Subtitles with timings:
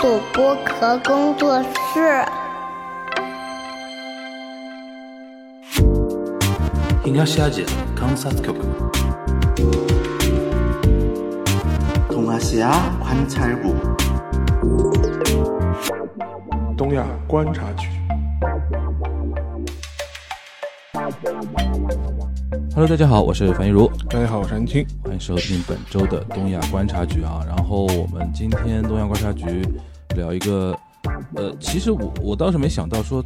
[0.00, 2.24] 索剥壳工作室。
[7.04, 7.66] 东亚亚观察局。
[12.08, 13.52] 东亚西亚观察局。
[16.78, 17.86] 东亚观察局。
[22.72, 23.86] Hello，大家好，我是樊玉如。
[24.08, 27.44] 大家好，我是安青，欢迎收听本周的东亚观察局啊。
[27.46, 29.62] 然后我们今天东亚观察局
[30.16, 30.76] 聊一个，
[31.34, 33.22] 呃，其实我我倒是没想到说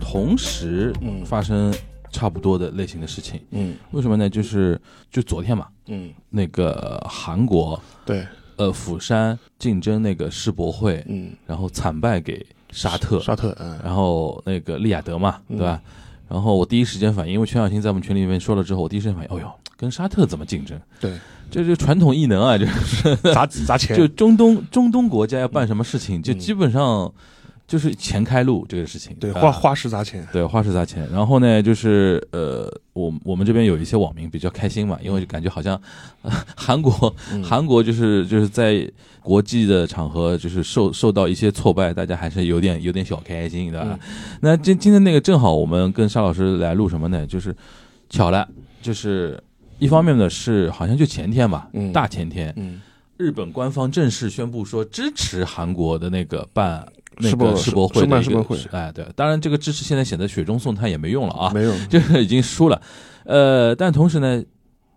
[0.00, 1.24] 同时嗯。
[1.24, 1.74] 发生
[2.12, 3.74] 差不多的类型的事情，嗯。
[3.90, 4.28] 为什么呢？
[4.28, 8.26] 就是就昨天嘛，嗯，那个韩国对，
[8.56, 15.56] 呃釜山竞争那个世博会，嗯，然后惨败给沙特，沙特，嗯，然后那个利雅得嘛，嗯。
[15.56, 15.80] 对吧？
[16.28, 20.80] 然后我第一时间反应，因为全小新在我们群里面说了之后，我第一时间反应，哦哟，跟沙特怎么竞争？
[21.00, 21.12] 对，
[21.50, 27.12] 这就传统异能啊，就是砸砸钱， 就中东中东国家要办什么事情，就嗯基本上
[27.66, 31.08] 就是钱开路这个事情，啊对花花式砸钱，对花式砸钱。
[31.12, 35.78] 然后呢，就是呃，我我们这边有一些网民比较开心嘛，因为就感觉好像、
[36.22, 38.88] 呃 韩国嗯韩国就是就是在
[39.20, 43.86] 国际的场合就是受受到一些挫败，大家还是有点有点小开心，对吧？
[43.90, 43.98] 嗯
[44.40, 47.26] 那今今天那个正好我们跟沙老师来录什么呢？
[47.26, 47.54] 就是
[48.08, 48.48] 巧了，
[48.80, 49.42] 就是
[49.78, 51.92] 一方面呢是好像就前天吧，嗯。
[51.92, 52.80] 大前天，嗯，
[53.16, 56.86] 日本官方正式宣布说支持韩国的那个办
[57.18, 57.88] 那世博个世博
[58.42, 58.58] 会。
[58.72, 62.80] 哎，对，当然这个支持现在显得雪中送炭也没用了啊，没有，就 是已经输了，
[63.24, 64.42] 呃，但同时呢，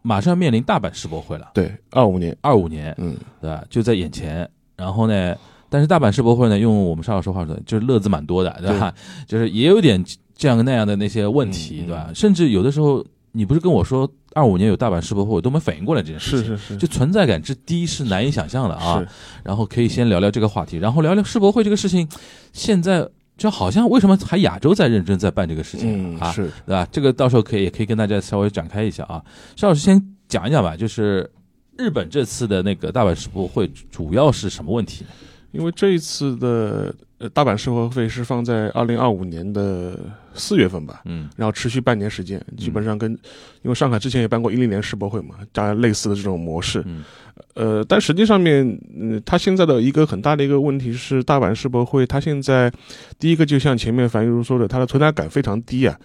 [0.02, 3.64] 马上面临大阪世博会了，对，二五年，二五年，嗯，对吧？
[3.69, 4.49] 就在眼前。
[4.75, 5.36] 然后呢，
[5.69, 8.93] 但是大阪世博会呢，用我们沙老师话说，就是乐子蛮多的，对吧？
[9.27, 10.02] 就是也有点
[10.36, 12.09] 这样那样的那些问题，对吧？
[12.16, 16.45] 甚至有的时候，你不是跟我说二五年有大阪世博会，我都没反应过来这件事情。
[16.45, 19.05] 是是是，就存在感之低是难以想象的啊。
[19.44, 22.08] 然后可以先聊聊这个话题，然后聊聊世博会这个事情。
[22.53, 26.30] 现在就好像为什么还亚洲在认真在办这个事情啊？
[26.30, 26.87] 嗯是，对吧？
[26.92, 29.23] 这个到时候可以也可以跟大家稍微展开一下啊。
[29.55, 31.30] 邵老师先讲一讲吧，就是
[31.77, 35.05] 日本这次的那个大阪世博会主要是什么问题？
[35.52, 39.99] 因为这一次的呃大阪世博会是放在二零二五年的
[40.33, 41.30] 四月份吧，嗯。
[41.35, 43.11] 然后持续半年时间，基本上跟
[43.61, 47.03] 因为上海之前也办过一零年世博会嘛，大概类似的这种模式，嗯
[47.55, 48.66] 呃，但实际上面，
[48.98, 52.72] 嗯，它现在的一个很大的一个问题是，大阪世博会它现在
[53.17, 55.98] 第一个就像前面樊玉茹说的，它的存在感非常低啊。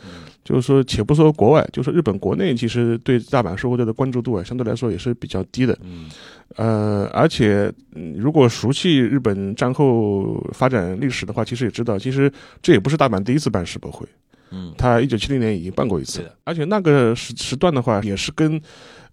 [0.45, 5.75] 就是说，且不说国外，就是日本国内，其实对大阪世博会的关注度啊，相对来说也是比较低的。
[5.83, 6.11] 嗯
[6.57, 12.31] 呃，而且，嗯如果熟悉日本战后发展历史的话，其实也知道，其实
[12.61, 14.07] 这也不是大阪第一次办世博会。
[14.51, 18.61] 嗯他一九七零年已经办过一次，而且那个时时段的话，也是跟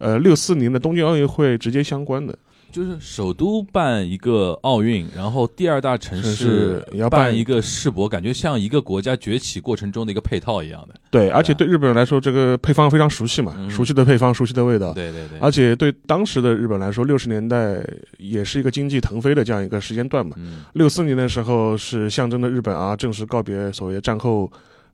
[0.02, 2.38] 呃六四年的东京奥运会直接相关的。
[2.72, 10.96] 就是首都办一个奥运，然后第二大城城市要办办一个世博，感觉像一个国家崛起过程中的一个配套一样的。
[11.10, 14.94] 对，而且对日本人来说，这个配方非常熟悉嘛，嗯熟悉的配方，熟悉的味道。
[14.94, 17.86] 对对对，而且对当时的日本来说，六十年代
[18.18, 20.38] 也是一个经济腾飞的这样一个时间段嘛。
[20.40, 24.50] 嗯六四年的时候是象征着日本啊正式告别所谓战后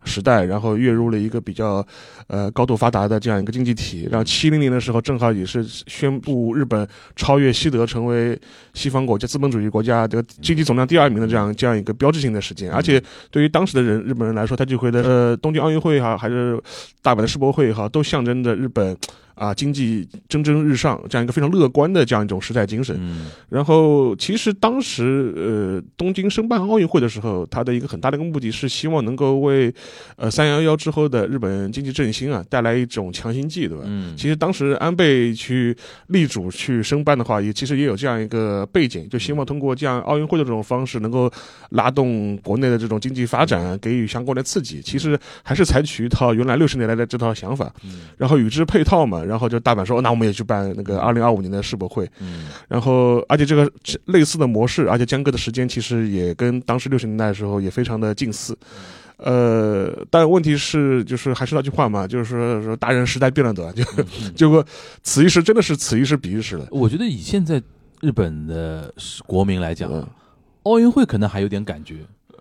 [0.08, 1.86] 时代，然后跃入了一个比较
[2.28, 4.08] 呃高度发达的这样一个经济体。
[4.10, 8.40] 然后七零年的时候，正好也是宣布日本超越西德，成为
[8.74, 12.72] 西方国家资本主义国家的经济总量第二名的这样这样一个标志性的时间。
[12.72, 16.58] 而且对于当时的人日本人来说，他就会的呃东京奥运会哈，还是
[17.02, 18.98] 大阪的世博会哈，都象征着日本。
[19.38, 22.96] 啊，经济蒸蒸日上，这样一个非常乐观的这样一种时代精神。
[23.00, 29.74] 嗯然后，其实当时呃东京申办奥运会的时候，它的一个很大的一个目的是希望能够为
[30.16, 33.84] 呃三幺幺之后的日本经济振兴啊带来一种强心剂，对吧？
[33.86, 35.76] 嗯，其实当时安倍去
[36.08, 41.32] 力主去申办的话，也其实也有这样一个背景，就希望通过这样奥运会的这种方式，能够
[41.70, 44.82] 拉动国内的这种经济发展，给予相关的刺激。
[44.82, 47.72] 其实还是采取一套原来六十年代的这套想法，
[48.18, 53.70] 然后与之配套嘛，然后就大阪说，那我们也去办那个二零二五年的世博会，嗯然后而且这个
[54.06, 58.58] 类似的模式，而且间隔的时间其实也跟当时六十年代的时候也非常的近似。
[59.18, 63.74] 呃，但问题是，就是还是那句话嘛，就是说说大人时代变了，对吧？
[63.76, 63.84] 就
[64.36, 64.64] 结果
[65.02, 66.68] 此一时真的是此一时彼一时了。
[66.70, 67.60] 我觉得以现在
[68.00, 68.94] 日本的
[69.26, 70.08] 国民来讲，嗯
[70.64, 71.96] 奥运会可能还有点感觉，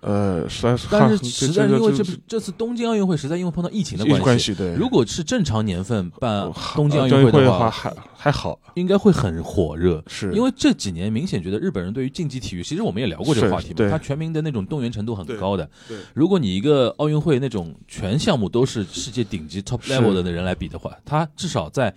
[0.07, 4.73] 呃，实在是，但是实在是因为这这次东京奥运会实在因为碰到疫情的关系，对。
[4.75, 10.01] 如果是正常年份办呃东京奥奥运会的话，还还好，应该会很火热。
[10.07, 15.69] 是因为这几年明显觉得日本人对于竞技体育，其实我们也聊过这个话题嘛，他全民的那种动员程度很高的。
[15.89, 21.93] 对如果你一个奥运会那种全项目都是世界顶级 top level 的人来比的话，他至少在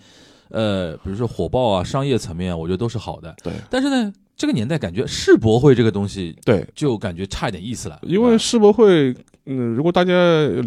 [0.48, 3.32] 呃，比如说火爆啊、商业层面啊，我觉得都是好的。
[3.40, 9.14] 对但是呢，这个年代感觉世博会这个东西对，就感觉差一点意思了，因为世博会，
[9.44, 10.14] 嗯，如果大家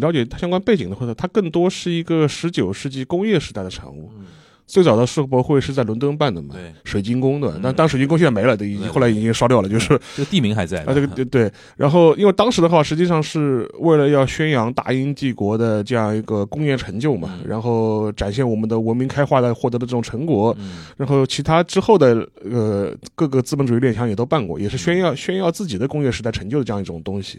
[0.00, 4.12] 了解它相关背景的话，它更多是一个十九世纪工业时代的产物。
[4.16, 4.26] 嗯
[4.66, 11.52] 最早的世博会是在伦敦办的嘛，对水晶宫的嗯，但当水晶宫现在没了，对，已经后来已经烧掉了，就是这个地名还在啊，这个对对。
[11.76, 27.38] 然后因为当时的话，实际上是为了要宣扬大英帝国的这样一个工业成就嘛，嗯然后展现我们的文明开化的获得的这种成果，嗯然后其他之后的呃各个资本主义列强也都办过，也是炫耀炫耀自己的工业时代成就的这样一种东西。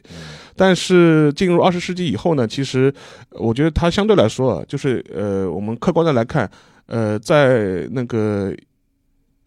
[0.55, 2.93] 但是进入二十世纪以后呢，其实
[3.29, 6.49] 呃我觉得它相对来说啊，就是呃我们客观的来看，
[6.87, 8.55] 呃在那个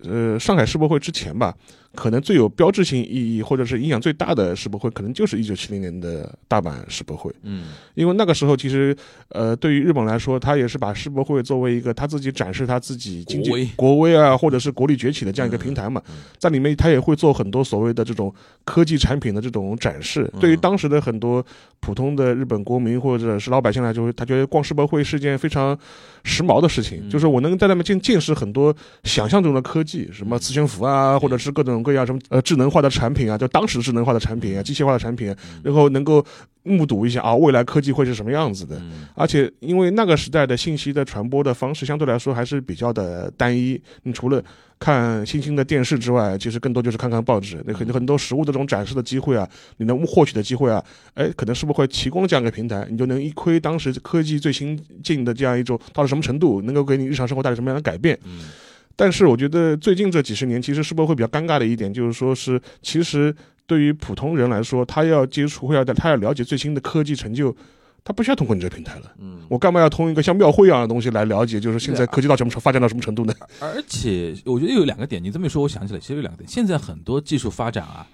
[0.02, 1.56] 呃上海世博会之前吧。
[1.98, 7.28] 可能最有标志性意义或者是影响最大的世博会，可能就是一九七零年的大阪世博会。
[7.42, 7.70] 嗯。
[7.94, 8.96] 因为那个时候，其实，
[9.30, 14.16] 呃，对于日本来说，他也是把世博会作为一个他自己展示他自己经济国威。
[14.16, 16.00] 啊，或者是国力崛起的这样一个平台嘛
[16.38, 18.32] 在里面他也会做很多所谓的这种
[18.64, 20.30] 科技产品的这种展示。
[20.34, 20.40] 嗯。
[20.40, 21.44] 对于当时的很多
[21.80, 25.76] 普通的日本国民或者是老百姓来说，他觉得逛世博会是件非常
[26.22, 27.10] 时髦的事情，嗯。
[27.10, 36.23] 就是我能在那边见见识很多想象中的科技，什么磁悬浮啊，或者是各种各样什么呃智能化的产品啊，就当时智能化的产品啊，机械化的产品啊，然后能够
[36.62, 38.76] 目睹一下啊未来科技会是什么样子的。
[38.76, 44.43] 嗯而且因为那个时代的信息的传播的方式相对来说还是比较的单一，你除了
[44.79, 47.61] 看新兴的电视之外，其实更多就是看看报纸。
[47.67, 49.49] 那很很多实物的这种展示的机会啊，
[49.79, 50.84] 你能获取的机会啊，
[51.14, 58.17] 哎，可能是不是会提供这样一个平台，你就能一窥当时科技最新进的这样一种到了什么程度，能够给你日常生活带来什么样的改变。
[58.25, 58.50] 嗯
[59.00, 63.32] 但是我觉得最近这几十年，其实世博会比较尴尬的一点就是说是，其实
[63.64, 67.54] 对于普通人来说，他要接触或要他要了解最新的科技成就，
[68.02, 69.12] 他不需要通过你这个平台了。
[69.20, 71.60] 嗯，我干嘛要通一个像庙会一样的东西来了解？
[71.60, 73.32] 就是现在科技到什么程发展到什么程度呢？
[73.60, 76.48] 而且我觉得有两个点，你这么一说，我想起来，其实有两个点。
[76.48, 78.04] 现在很多技术发展啊，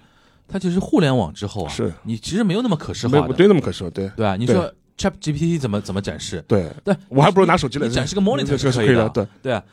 [0.47, 4.35] 它其实互联网之后啊，是你其实没有那么可视化的，没不对那么可说，对对吧？
[4.35, 6.43] 你说 Chat GPT 怎么怎么展示？
[6.47, 9.63] 对，对，我还不如拿手机来展示个 monitor 这是可以的 是可以的，对对啊，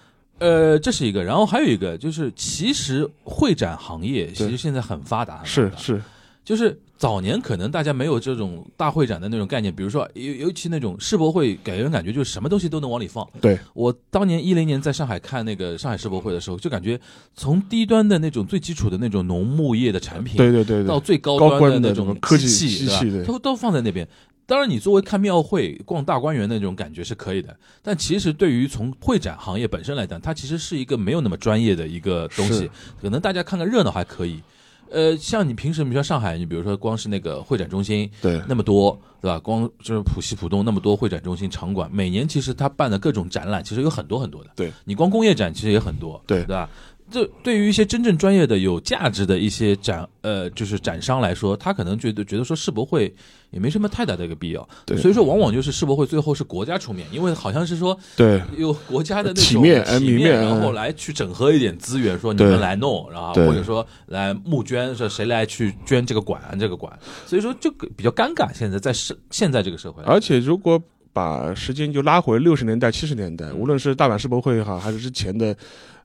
[0.42, 6.02] 呃，这是一个，然后还有一个就是，其实会展行业其实现在很发达，是是，
[6.44, 13.24] 就是早年可能大家没有这种大会展的那种概念，比如说尤尤其那种世博会，给人感觉就是什么东西都能往里放。
[13.40, 17.00] 对我当年一零年在上海看那个上海世博会的时候，就感觉
[17.34, 24.06] 从低端的那种最基础的那种农牧业的产品，对对对对，到最高高端的那种科技机器，对吧都都放在那边。
[24.52, 32.70] 当然，你作为看庙会、逛大观园的那种感觉是可以的，但其实对于从会展行业本身来讲，它其实是一个没有那么专业的一个东西，
[33.00, 34.43] 可能大家看看热闹还可以。
[34.90, 39.38] 呃，像你平时，比如说上海，你比如说光是那个会展中心对那么多，对吧？
[39.38, 44.50] 光就是浦西浦东那么多会展中心场馆，每年其实他办的各种展览，其实有很多很多的。
[44.55, 46.69] 对你光工业展其实也很多，对对吧？
[47.10, 53.14] 这对于一些真正专业的、有价值的一些展，呃，就是展商来说，他可能觉得觉得说世博会
[53.52, 54.96] 也没什么太大的一个必要，对。
[54.96, 58.43] 所以说往往就是世博会最后是国家出面，因为好像是说对。
[58.56, 60.75] 有国家的那种体面哎体面然后嗯。
[60.75, 66.93] 来去整合一点资源，说你们来弄，然后或者说来募捐，说谁来去捐这个馆这个馆，
[67.26, 68.52] 所以说就比较尴尬。
[68.54, 70.82] 现在在社现在这个社会，而且如果
[71.12, 73.37] 把时间就拉回六十年代、七十年嗯。
[73.37, 75.55] 代，无论是大阪世博会也好，还是之前的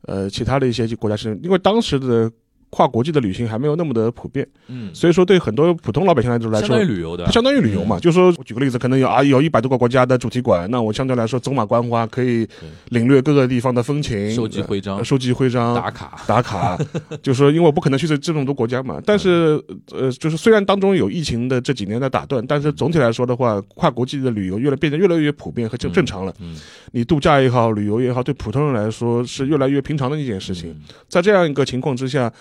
[0.02, 2.30] 呃其他的一些国家事情，因为当时的
[2.69, 12.45] 跨国际的旅行还没有那么的普遍，嗯，所以说对很多普通老百姓来说来相当于旅游的，相当于旅游嘛，就说我举个例子，可能有啊有一百多个国家的主题馆，那我相对来说走马观花，可以
[12.90, 14.97] 领略各个地方的风情，收集徽章。
[14.97, 16.78] 呃收集徽章，打卡，打卡，
[17.24, 26.33] 就说因为我不可能去这这么多国家嘛，但是呃，就是虽然当中有疫情的这几年的打断，但是总体来说的话，跨国际的旅游越来变得越来越普遍和正正常了。
[26.42, 26.56] 嗯，
[26.92, 30.71] 你度假也好，旅游也好，对普通人来说是越来越平常的一件事情。
[30.71, 30.81] 嗯。
[31.07, 32.31] 在这样一个情况之下。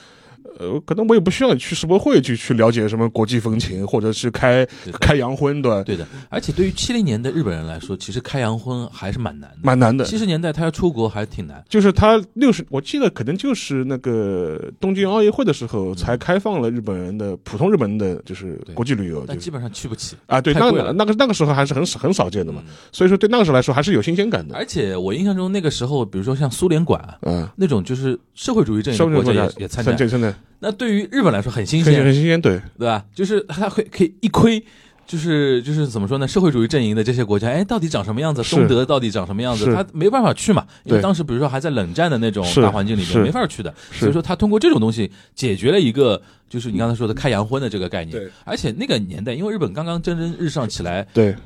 [0.59, 4.67] 呃，可能我也不需要去世博会去去了解什么国际风情，或者是开
[5.01, 5.83] 开洋荤，对吧？
[5.83, 6.07] 对的。
[6.29, 9.59] 而且对于七零年的日本人来说，其实开洋荤还是蛮难的。
[9.63, 10.05] 蛮难的。
[10.05, 20.17] 七十年代他要出国还挺难，就是他六十，我记得可能就是那个东京奥运会的时候才开放了日本人的普通日本人的就是国际旅游，但基本上去不起。
[20.27, 24.55] 啊，对，那个那个那个时候还是很很少见的嘛，嗯所以说对那个时候来说还是有新鲜感的。
[24.57, 29.93] 而且我印象中那个时候，比如说像苏联馆嗯，那种就是社会主义阵营国家也也参加，
[30.59, 33.05] 那对于日本来说很新鲜，很新鲜，对对吧？
[33.15, 34.65] 就是他会可以一窥，
[35.07, 36.27] 就是就是怎么说呢？
[36.27, 38.43] 社会主义阵营的这些国家，哎，到底长什么样子？
[38.43, 39.67] 东德到底长什么样子？
[39.67, 43.73] 是他没办法去嘛，因为当时比如说还在冷战的那种大环境里面，没法去的。
[43.93, 48.19] 所以说他通过这种东西解决了一个，就是你刚才说的开洋荤的这个概念。
[48.19, 51.37] 对而且那个年代，因为日本刚刚蒸蒸日上起来，对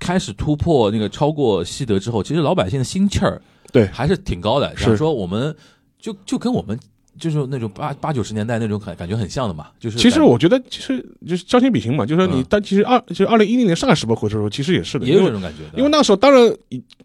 [0.00, 3.40] 开始突破那个超过西德之后，其实老百姓的心气儿
[3.70, 5.54] 对还是挺高的，是想说我们
[6.00, 6.78] 就就跟我们
[7.18, 16.54] 就是那种八八九十年代那种感感觉很像的嘛，就是其实我觉得，其实就是将心比心嘛，就是说你嗯，但其实二就是二零一零年上海世博会的时候，其实也是的，也有这种感觉的，因为那时候当然，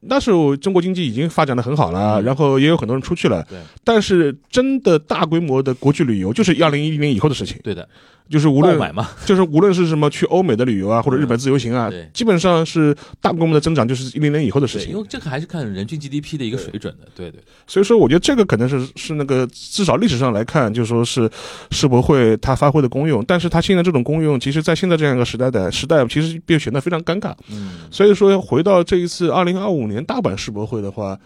[0.01, 2.23] 那时候中国经济已经发展的很好了，嗯。
[2.23, 3.57] 然后也有很多人出去了，对。
[3.83, 7.87] 但是真的大规模的国际旅游，就是二零一零年以后的事情，对的，
[8.29, 8.77] 就是无论
[9.25, 15.03] 就是无论是什么去欧美的旅游啊，或者日本自由行啊嗯，基本上是大规模的增长，就是一零年以后的事情，因为。
[15.13, 21.29] 这个还是看人均 GDP 的一个水准的，对对，所以说，我觉得这个可能是是那个至少历史上来看，就说是
[21.69, 27.31] 世博会它发挥的功用，但是它现在这种功用，其实在现在这样一个时代的时代，其实变显得非常尴尬。
[27.51, 31.19] 嗯，所以说，回到这一次二零二五年大阪世博会的话，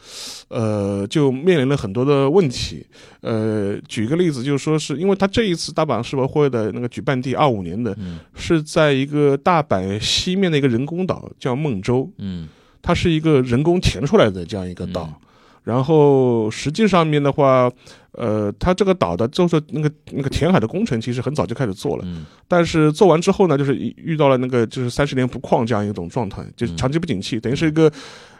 [0.49, 2.85] 呃，就面临了很多的问题。
[3.21, 8.19] 呃，举一个例子，就是说是因为它这一次大阪世博会的那个举办地二五年的，嗯。
[8.35, 12.47] 是在一个大阪西面的一个人工岛，叫孟州，嗯。
[12.81, 15.03] 它是一个人工填出来的这样一个岛。
[15.03, 15.27] 嗯。
[15.63, 17.69] 然后实际上面的话，
[18.13, 22.03] 呃，它这个岛的就是那个那个填海的工程，其实很早就开始做了。
[22.05, 22.25] 嗯。
[22.47, 27.91] 但是做完之后呢，就是遇遇到了那个就是三十年不矿这样一种状态，就是长期不景气，等于是一个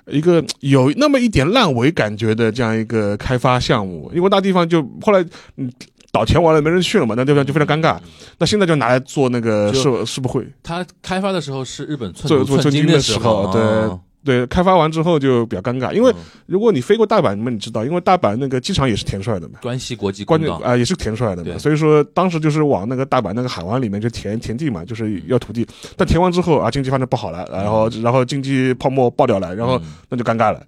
[0.06, 4.10] 一个有那么一点烂尾感觉的这样一个开发项目。
[4.16, 5.22] 因为那地方就后来
[6.08, 8.00] 嗯岛填完了没人去了嘛，那地方就非常尴尬。
[8.40, 14.00] 那现在就拿来做那个就世世博会，它开发的时候是日本寸做寸做金的金的时时候，对哦。
[14.24, 16.16] 对，开发完之后就比较尴尬，因为嗯。
[16.48, 19.60] 如果你飞过大阪，你们你知道，因为大阪那个机场也是填出来的嘛。
[19.62, 25.66] 关西国际关啊、也是填出来的嘛，所以说当时就是往那个大阪那个海湾里面就填填地嘛，就是要土地。
[25.96, 29.94] 但填完之后啊，经济发展不好了，然后然后经济泡沫爆掉了，然后嗯。
[30.10, 30.62] 那就尴尬了。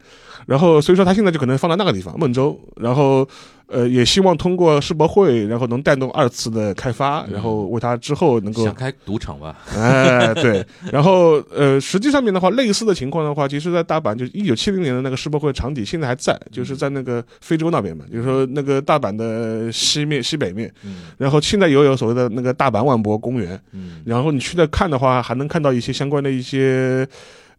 [0.50, 3.28] 然后所以说他现在就可能放在那个地方孟州，然后
[3.68, 21.12] 呃也希望通过世博会，然后能带动二次的开发，然后为他之后能够想开赌场吧， 哎，对，然后呃，实际上面的话，类似的情况的话，其实，在大阪就是一九七零年的那个世博会场地现在还在，就是在那个非洲那边嘛，就是说那个大阪的西面、西北面，嗯。
[21.20, 24.02] 然后现在也有所谓的那个大阪万博公园，嗯。
[24.04, 27.08] 然后你去那看的话，还能看到一些相关的一些。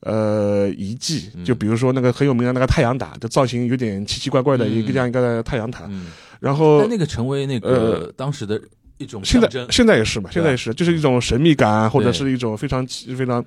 [0.00, 5.84] 呃，遗迹，就比如说那个很有名的那个太阳塔，就造型有点奇奇怪怪的一个嗯这样一个太阳塔。
[5.88, 6.06] 嗯，
[6.40, 8.58] 然后但那个成为那个当时的
[8.96, 13.44] 一种现在现在也是嘛，现在也是，就是一种神秘感，或者是一种非常非常，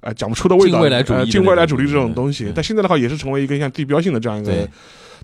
[0.00, 2.44] 呃，讲不出的味道，近未来主义近未来主义这种东西。
[2.44, 2.52] 嗯。
[2.54, 4.68] 但现在的话，也是成为一个像地标性的这样一个对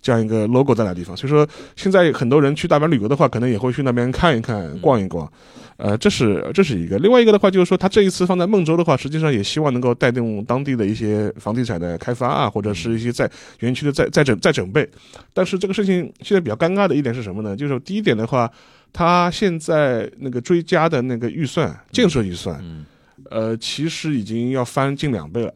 [0.00, 1.16] 这样一个 logo 在那地方。
[1.16, 5.30] 所以说，现在很多人去大阪旅游的话，可能也会去那边看一看、逛一逛。
[5.76, 6.98] 呃，这是这是一个。
[6.98, 13.30] 另外一个的话，就是说，他这一次放在孟州的话，实际上也希望能够带动当地的一些房地产的开发啊，或者是一些在
[13.60, 14.86] 园区的再再整再整备。
[15.32, 17.56] 但是这个事情现在比较尴尬的一点是什么呢？
[17.56, 18.50] 就是第一点的话，
[18.92, 22.84] 他现在那个追加的那个预算，建设预算，嗯
[23.30, 25.54] 呃，其实已经要翻近两倍了，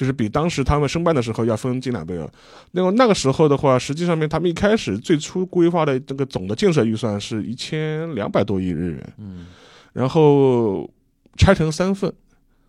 [0.00, 2.26] 就是比当时他们申办的时候要分近两倍了。
[2.70, 9.48] 那么那个时候的话，实际上面他们一开始最初规划的这个总的建设预算是一千两百多亿日元，嗯
[9.92, 10.88] 然后
[11.36, 12.10] 拆成三份，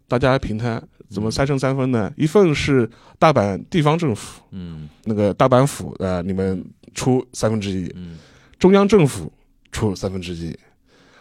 [0.09, 0.85] 大家平摊。
[1.09, 2.11] 怎么拆成三份呢？
[2.17, 6.61] 一份是大阪地方政府，嗯那个大阪府，呃，你们
[6.93, 8.17] 出三分之一，嗯
[8.59, 9.31] 中央政府
[9.71, 10.53] 出三分之一，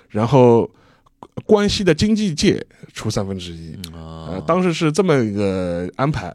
[0.08, 0.68] 然后
[1.44, 3.76] 关西的经济界出三分之一。
[3.92, 6.34] 呃，当时是这么一个安排，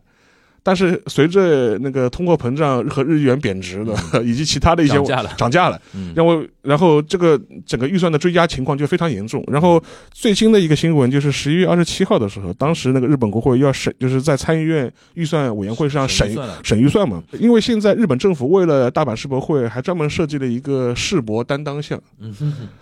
[0.67, 3.93] 但是随着那个通货膨胀和日元贬值的，
[4.25, 5.33] 以及其他的一些涨价了。
[5.37, 6.11] 涨价了，嗯。
[6.15, 9.43] 然后然后这个整个预算的追加情况就非常严重。
[9.45, 9.79] 然后
[10.11, 17.21] 最新的一个新闻就是十一月二十七号的时候，当时那个日本国会要审，就是在参议院预算委员会上审审预算嘛。
[17.39, 22.35] 因为现在日本政府为了大阪世博会，还专门设计了一个世博担当项，嗯。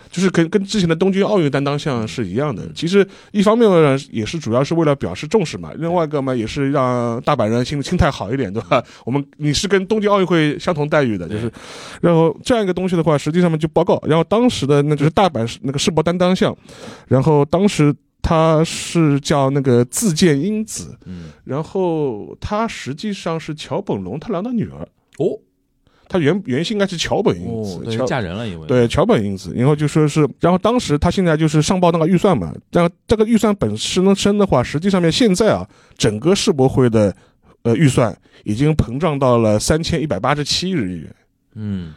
[0.10, 2.64] 就是跟跟之前的东京奥运担当项是一样的。
[2.76, 8.84] 其实一方面呢，也是主要是为了表示重视嘛；另外一个嘛，也是让大阪人心心态好一点，对吧？
[9.06, 11.52] 我们你是跟东京奥运会相同待遇的，就是，
[12.02, 16.56] 然后这样一个东西的话，实际上面就报告，然后当时的那就是大阪那个世博担当项，
[17.08, 17.94] 然后当时。
[18.26, 21.26] 他是叫那个自见英子，嗯。
[21.44, 24.88] 然后他实际上是桥本龙太郎的女儿，
[25.18, 25.38] 哦。
[26.08, 28.66] 他原原姓应该是桥本英哦子，，对桥嫁人了，因为。
[28.66, 37.14] 对，桥本英子，然后就说是，然后当时他现在就是上报那个预算嘛，然后这个预算本身身的话，实际上面现在啊，整个世博会的
[37.64, 41.16] 呃预算已经膨胀到了三千一百八十七亿日元，
[41.56, 41.94] 嗯。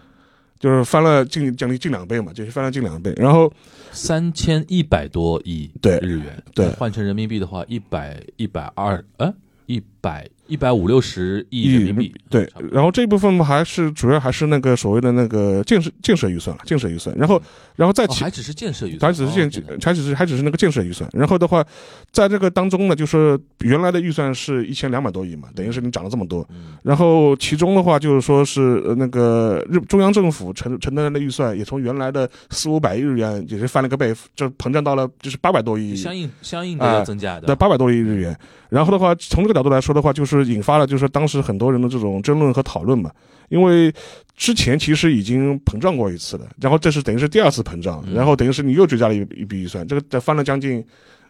[0.58, 3.12] 就是翻了近将近近两倍嘛，就是翻了近两倍。
[3.18, 3.52] 然后
[3.92, 6.66] 三千一百多亿对日元，对。
[6.70, 9.32] 换成人民币的话，一百一百二呃
[9.66, 17.42] 一百一百五六十亿人民币，对然后这一部分嘛，还是主要还是那个所谓的那个建设建设预算了，建设预算，然后
[17.74, 21.10] 然后再起哦还只是建设预算，还只是建哦，还只是还只是那个建设预算。
[21.12, 21.64] 然后的话，
[22.12, 26.46] 在这个当中呢，就是原来的预算是一千两百多亿嘛，等于是你涨了这么多。
[26.50, 35.96] 嗯然后其中的话，就是说是呃那个日中央政府承承担的预算也从原来的四五百亿日元，也是翻了个倍，就膨胀到了就是八百多亿。
[35.96, 38.38] 相应相应的要增加的，对，八百多亿日元。
[38.68, 43.10] 然后的话，从这个角度来说的话，就是引发了就是当时很多人的这种争论和讨论嘛。
[43.48, 43.92] 因为
[44.36, 50.84] 之前其实已经膨胀过一次了，然后这是等于是第二次膨胀，嗯然后等于是你又追加了一一笔预算，这个再翻了将近。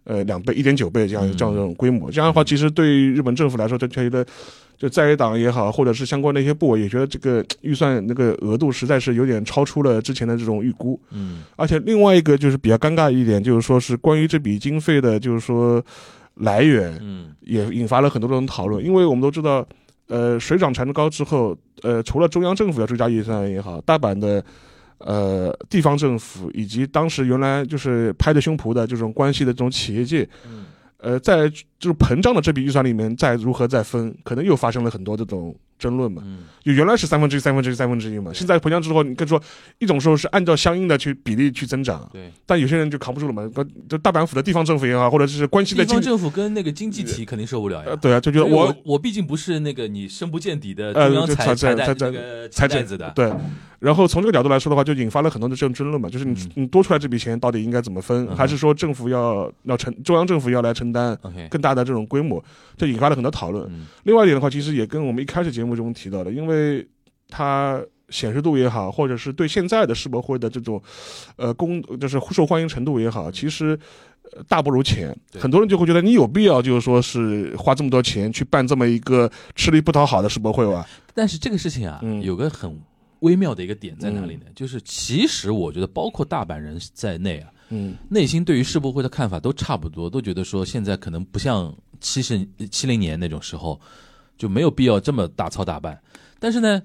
[0.09, 4.25] 呃，两倍、一点九倍这样嗯这样这种规模，这样的话，其实对于日本政府来说，他觉得，
[4.79, 10.97] 就在野党也好，或者是相关的一些部委也觉得这个预算那个额度实在是有点超出了之前的这种预估。
[11.11, 15.85] 嗯而且另外一个就是比较尴尬一点，就是说是关于这笔经费的，就是说
[16.37, 18.85] 来源嗯也引发了很多种讨论。
[18.85, 19.67] 因为我们都知道，
[20.09, 24.45] 呃，水涨船高之后，呃，除了中央政府要追加预算也好，大阪的。
[24.99, 30.65] 呃，地方政府以及当时原来就是拍着胸脯的这种关系的这种企业界，嗯
[30.97, 36.23] 呃，在就是膨胀的这笔预算里面，再如何再分，可能又发生了很多这种争论嘛。
[36.25, 39.41] 嗯就原来是三分之一、三分之一、三分之一嘛，现在膨胀之后，你跟说
[39.79, 43.49] 一种时候是按照相应的去比例去增长，对，但有些人就扛不住了嘛，
[43.89, 47.97] 就大阪府的地方政府也好，或者是关系的经地方政府跟那个经济体肯定受不了呃，呀。
[48.03, 51.77] 对啊，就觉得我我我毕竟不是那个你深不见底的呃中央财就财财
[52.51, 53.33] 财袋子的，对，
[53.79, 61.17] 然后从这个角度来说的话，就引发了很多的这种争论嘛，就是你嗯你多出来这笔钱到底应该怎么分，嗯还是说政府要要承中央政府要来承担
[61.49, 62.43] 更大的这种规模，
[62.77, 63.67] 这引发了很多讨论。
[63.69, 66.87] 嗯另外一点的话，其实也跟我们一开始节目中提到的，因为
[67.29, 70.83] 它显示度也好，或者是对现在的世博会的这种，
[71.37, 73.79] 呃，公就是受欢迎程度也好，其实。
[74.33, 80.85] 呃大不如前，很多人就会觉得你有必要，就是说是花这么多钱去办这么一个吃力不讨好的世博会吧？
[81.15, 82.77] 但是这个事情啊，嗯有个很
[83.21, 84.43] 微妙的一个点在哪里呢？
[84.53, 93.81] 就是其实我觉得，包括大阪人在内啊，嗯内心对于世博会的看法都差不多，都觉得说现在可能不像七十七零年那种时候，
[94.37, 96.01] 就没有必要这么大操大办。
[96.39, 96.83] 但是呢，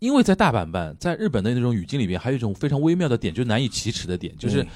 [0.00, 4.66] 因为在大阪办，在日本的那种语境里边，还有一种非常微妙的点，就是难以启齿的点，就是嗯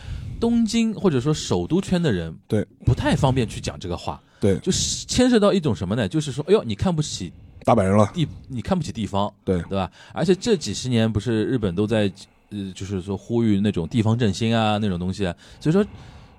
[0.41, 6.09] 东京或者说首都圈的人，对，不太方便去讲这个话，对，就是牵涉到一种什么呢？
[6.09, 7.33] 就是说，哎呦，你看不起
[7.65, 9.91] 大阪人了，地，你看不起地方，对对吧？
[10.13, 12.11] 而且这几十年不是日本都在
[12.53, 15.85] 呃，就是说呼吁那种地方振兴啊，那种东西啊，所以说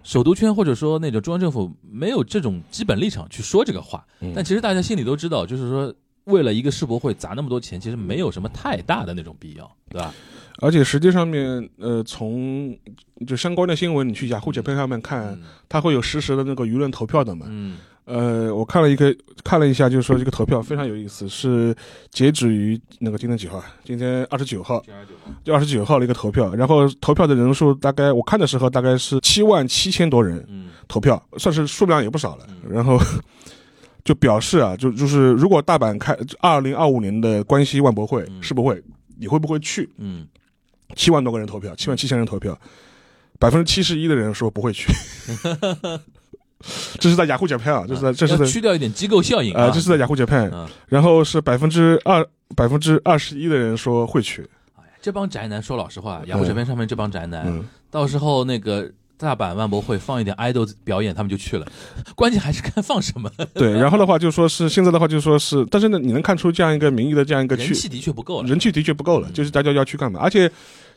[0.04, 4.06] 首都圈或者说那种中央政府没有这种基本立场去说这个话。
[4.22, 5.94] 嗯但其实大家心里都知道，就是说
[6.26, 10.14] 为了一个世博会砸那么多钱，其实没有什么太大的那种必要，对吧？
[10.60, 12.78] 而且实际上面，呃，从
[13.26, 17.48] 就相关的新闻，你去雅虎 Japan 上面看，嗯它会有实时的那个舆论投票的嘛。
[17.50, 21.74] 嗯呃，我看了一个，看了一下，就是说这个投票非常有意思，是
[22.12, 23.66] 截止于那个今天几号啊？
[23.84, 24.84] 今天二十九号，
[25.44, 32.46] 就二十九号的一个投票，然后投票的人数大概我看的时候大概是七万七千多人嗯投票，算是数量也不少了。
[32.50, 33.00] 嗯然后
[34.04, 38.84] 就表示啊，就就是如果大阪开二零二五年的关西万博会、嗯世博会，
[39.18, 39.90] 你会不会去？
[39.98, 40.28] 嗯，
[40.94, 42.60] 七万多个人投票，七万七千人投票，
[43.40, 44.92] 百分之七十一的人说不会去。
[47.00, 54.48] 这是在雅虎 Japan 啊，这是在这是在去掉一点机构效应啊，呃，这是在雅虎 Japan，嗯然后是百分之二百分之二十一的人说会去，
[55.02, 61.66] 这帮宅男说老实话，雅虎这边上面这帮宅男，嗯，到时候那个大阪万博会放一点 idol 表演，他们就去了。
[62.16, 68.48] 关键还是看放什么，对，然后的话就说是现在的话就说是，但是呢，你能看出这样一个民意的这样一个去人气的确不够了。
[68.48, 70.20] 人气的确不够了，就是大家要去干嘛？
[70.22, 70.50] 而且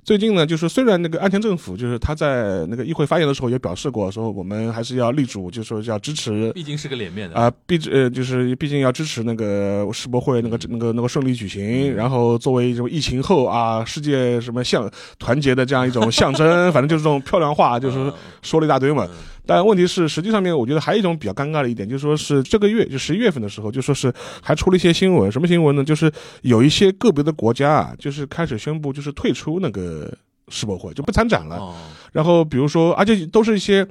[0.07, 7.35] 最近呢，就是虽然那个安田政府就是他在那个议会发言的时候也表示过，说我们还是要力主，就是说要支持毕竟是个脸面的。
[7.35, 14.89] 啊，毕呃就是毕竟要支持那个世博会那个那个那个顺利举行，然后作为一种疫情后啊世界什么象
[15.19, 19.09] 团结的这样一种象征， 反正就是这种漂亮话，就是说了一大堆嘛。
[19.47, 25.85] 但问题是，实际上面我觉得还有一种比较尴尬的一点，就是说是这个月就十一月份的时候，就说是还出了一些新闻，什么新闻呢？
[25.85, 30.13] 就是有一些个别的国家啊，就是开始宣布就是退出那个
[30.49, 31.57] 世博会，就不参展了。
[31.57, 31.75] 哦，
[32.13, 33.87] 然后比如说，而且都是一些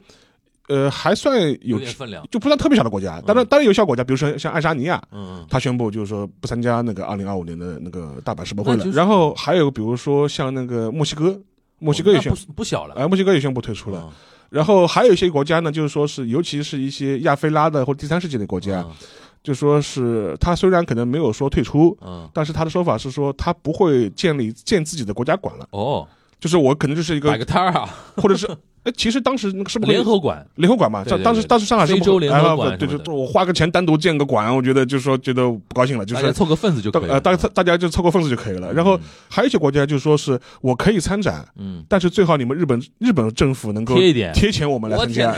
[0.67, 2.27] 呃还算有有点分量。
[2.29, 8.83] 就不算特别小的国家，当然当然有小国家，比如说像爱沙尼亚，嗯他宣布就是说不参加那个二零二五年的那个大阪世博会了。
[8.83, 11.39] 就是然后还有比如说像那个墨西哥，
[11.79, 12.95] 墨西哥也宣布不，不小了。
[12.95, 14.01] 哎，墨西哥也宣布退出了。
[14.05, 14.11] 嗯
[14.55, 18.85] 然后还有一些国家呢，就是说是尤其是一些亚非拉的或者第三世界的国家，
[19.43, 25.67] 就说是他虽然可能没有说退出，嗯，但是他的说法是说他不会建立建自己的国家馆了。
[25.71, 26.07] 哦，
[26.45, 28.45] 就是我可能就是一个摆个摊儿啊， 或者是
[28.83, 31.03] 哎，其实当时那个是不是联合馆，联合馆嘛？
[31.03, 37.19] 当当时对对对当时上海是非洲联合馆哎对，什么的就我花个钱单独建个馆，我觉得就是说觉得不高兴了，就是凑个份子就可以了。
[37.19, 38.71] 大呃大家大家就凑个份子就可以了。
[38.71, 38.95] 然后
[39.27, 45.35] 还有一些国家就说是我可以参展，嗯，但是最好你们日本日本政府能够贴一点贴钱我们来参加，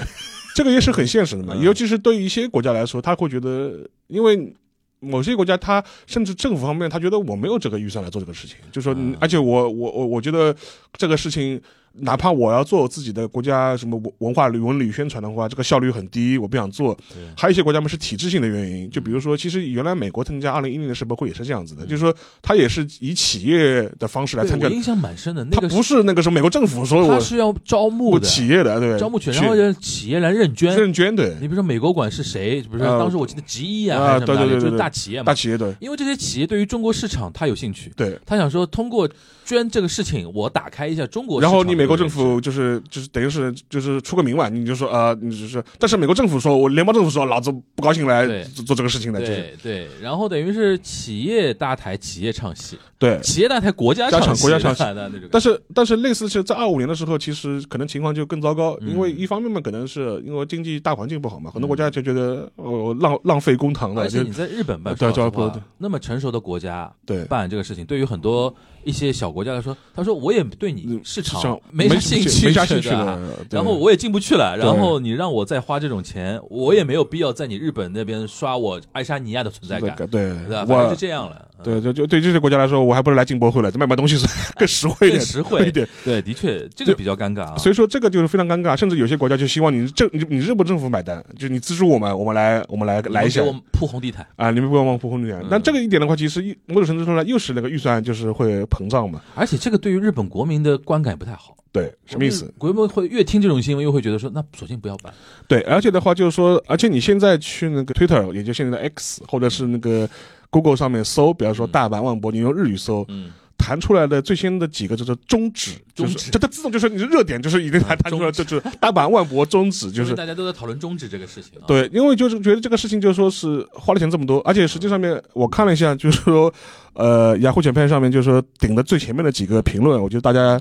[0.53, 1.53] 这个也是很现实的嘛。
[1.55, 3.71] 嗯尤其是对于一些国家来说，他会觉得，
[4.07, 4.53] 因为
[4.99, 10.55] 某些国家他甚至政府方面他觉得我没有这个预算来做这个事情，就说，嗯而且我我我我觉得
[10.97, 11.61] 这个事情。
[11.99, 16.93] 哪怕我要做我自己的国家什么文文化旅文旅宣传的话，这个效率很低，我不想做。
[17.13, 25.43] 对还有一些国家嘛是体制性的原因，就比如说，其实原来美国参加二零一零的世博会也是这样子的，就是说他也是以企业的方式来参加印象蛮深的。
[25.45, 30.75] 那个不是那个时候美国政府说我他是要招募的，企业的，对，招募权，去然后让企业来认捐。
[30.77, 32.61] 认捐对你比如说美国馆是谁？
[32.61, 35.33] 比如说呃当时我记得吉一啊，对对对对大企业嘛大。
[35.33, 38.19] 企业对，因为这些企业对于中国市场他有兴趣，对。
[38.25, 39.07] 他想说通过
[39.47, 41.49] 捐这个事情，我打开一下中国然。
[41.49, 53.17] 后你美国政府就是就是等于是就是出个名嘛，你就说啊、你就是，但是美国政府说，我联邦政府说，老子不高兴来做做这个事情的，就是对对，然后等于是企业搭台，企业唱戏，对。
[53.21, 54.83] 企业搭台，国家家唱戏，国家唱戏。
[55.31, 68.53] 但是但是类似是在二五年的时候，其实可能情况就更糟糕，嗯因为一方面嘛，可能是因为经济大环境不好嘛，很多国家就觉得呃浪浪费公堂的，就而且你在日本办，对说老实话对对那么成熟的国家对办这个事情，对于很多
[68.87, 73.19] 一些小国家来说，他说我也对你市场场没啥兴趣，没啥兴趣的，
[73.51, 80.65] 然后我也进不去了，然后你让我再花这种钱，我也没有必要在你日本那边刷我爱沙尼亚的存在感，对对吧？
[80.65, 81.46] 反正我是这样了。
[81.59, 85.87] 嗯对，就就对这些国家来说，我还不如来进博会了，卖卖东西是 更实惠一点，更实惠一点。
[86.05, 87.57] 对，的确这个比较尴尬啊。
[87.57, 95.47] 所以说这个就是非常尴尬，甚至有些国家就希望你政你你日本政府买单，就你资助我们，我们来我们来来一下给我们铺红地毯，啊，你们不要忘铺红地毯嗯。
[95.49, 99.21] 那这个一点的话，其实一某种程度上来又是那个预算就是会膨胀嘛。
[99.35, 101.55] 而且这个对于日本国民的观感也不太好。
[101.69, 102.51] 对，什么意思？
[102.57, 105.13] 国民会越听这种新闻，又会觉得说，那索性不要办。
[105.47, 110.09] 对，而且的话就是说，而且你现在去那个 Twitter，也就现在的 X，或者是那个
[110.49, 111.71] Google 上面搜，比方说嗯。
[111.71, 120.15] 大阪万博，你用日语搜，嗯，弹出来的最新的几个就是终止，就是终止这它自动就是你的热点，就是已经弹啊 弹出来，终就是大阪万博终止，就是。
[120.15, 121.65] 大家都在讨论终止这个事情啊。
[121.67, 126.53] 对，因为就是觉得这个事情就是说是花了钱这么多，而且实际上面我看了一下，就是说，
[126.93, 130.59] 呃，雅虎简片上面就是说顶的最前面的几个评论，我觉得大家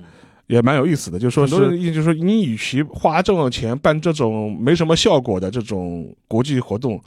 [0.49, 7.01] 也蛮有意思的，就是说很多人的意见就是说，你与其花这种钱办这种没什么效果的这种国际活动。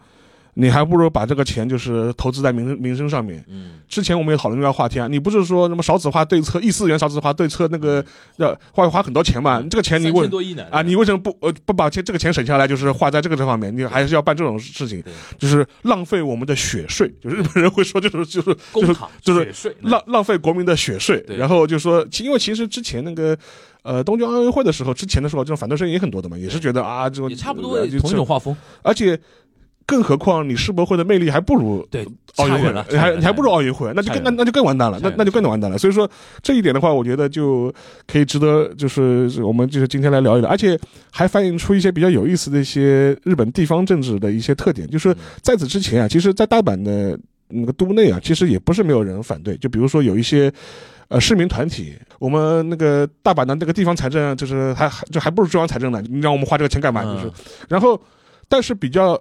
[0.55, 3.43] 你还不如把这个钱就是投资在民生民生上面。
[3.47, 8.03] 嗯，之前我们也讨论这个话题啊，你不是说什么少子化对策、一四元少子化对策那个
[8.37, 9.61] 要花花很多钱嘛？
[9.69, 10.29] 这个钱你三问
[10.69, 13.75] 啊，你为什么不呃不把钱这个钱省下来，就是花在这个这方面？
[13.75, 15.01] 你还是要办这种事情，
[15.37, 17.09] 就是浪费我们的血税。
[17.21, 21.23] 就是日本人会说，就是就是就是就是浪浪费国民的血税。
[21.37, 23.37] 然后就说，其因为其实之前那个
[23.83, 28.55] 呃东京奥运会的时候，之前的时候，这种反对声音也很多的嘛，也是觉得啊，这种也差不多呃同一种画风。
[28.81, 29.19] 而且。
[29.89, 35.77] 更何况你世博会的魅力还不如对，奥运会了，差远了还还不如奥运会，那就更那那就更完蛋了，那那就更完蛋了。
[35.77, 36.09] 所以说
[36.41, 37.73] 这一点的话，我觉得就
[38.07, 40.79] 可以值得，就是我们就是今天来聊一聊，而且
[41.11, 44.87] 还反映出一些比较有意思的一些日本地方政治的一些特点。
[44.87, 50.51] 就是在此之前啊，其实，在大阪的那个都内啊，其实也不是没有人反对，就比如说有一些。
[51.11, 55.99] 呃，市民团体，我们那个大阪的那个地方财政，就是还还就还不如中央财政呢。
[56.07, 57.03] 你让我们花这个钱干嘛？
[57.03, 57.31] 就是，
[57.67, 57.99] 然后，
[58.47, 59.19] 但是比较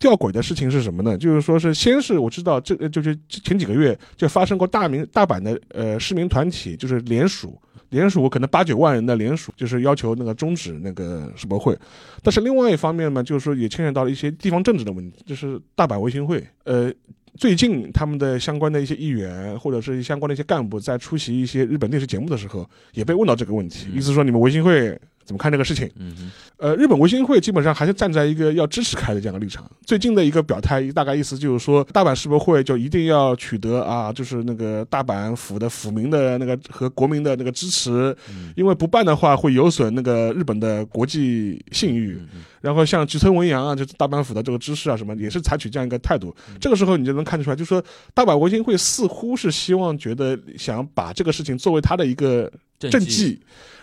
[0.00, 1.16] 吊诡的事情是什么呢？
[1.16, 7.56] 就是说是先是我知道这就是前几个月就发生过大明大阪的呃市民团体就是联署。
[7.90, 11.76] 联署可能八九万人的联署，就是要求那个终止那个世博会。
[12.22, 16.88] 但是另外一方面呢，就是说也牵扯到了一些地方政治的问题，就是大阪维新会，呃，
[17.34, 24.96] 最近他们的相关的一些议员或者是相关的一些干部在出席一些日本电视节目的时候，也被问到这个问题，意思说你们维新会
[25.30, 25.88] 怎么看这个事情？
[25.94, 29.64] 嗯，呃，日本维新会基本上还是站在一个要支持开的这样的立场。
[29.86, 38.12] 最近的一个表态，大概意思就是说，大阪世博会就一定要取得啊，就是那个大阪府的府民的那个和国民的那个支持，
[38.56, 42.20] 因为不办的话会有损那个日本的国际信誉。
[42.60, 46.34] 然后像吉村文洋啊，就是大阪府的这个知事啊什么，也是采取这样一个态度。
[46.60, 47.80] 这个时候你就能看得出来，就是说
[48.12, 53.40] 大阪维新会似乎是希望觉得想把这个事情作为他的一个政绩，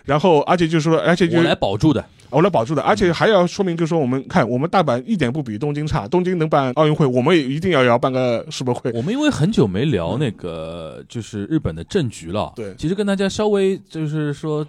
[0.08, 8.90] 然后而且就是说，而且就我来保住的，我来保住的，而且还要说明，就是说我们看我们大阪一点不比东京差，东京能办奥运会，我们也一定要要办个世博会。
[8.92, 12.74] 我们因为很久没聊那个就是日本的政局了，对。
[12.76, 14.66] 其实跟大家稍微就是说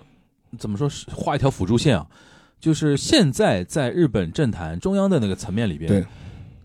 [0.57, 2.05] 怎么说是画一条辅助线啊，
[2.59, 6.05] 就是现在在日本政坛中央的那个层面里边，对，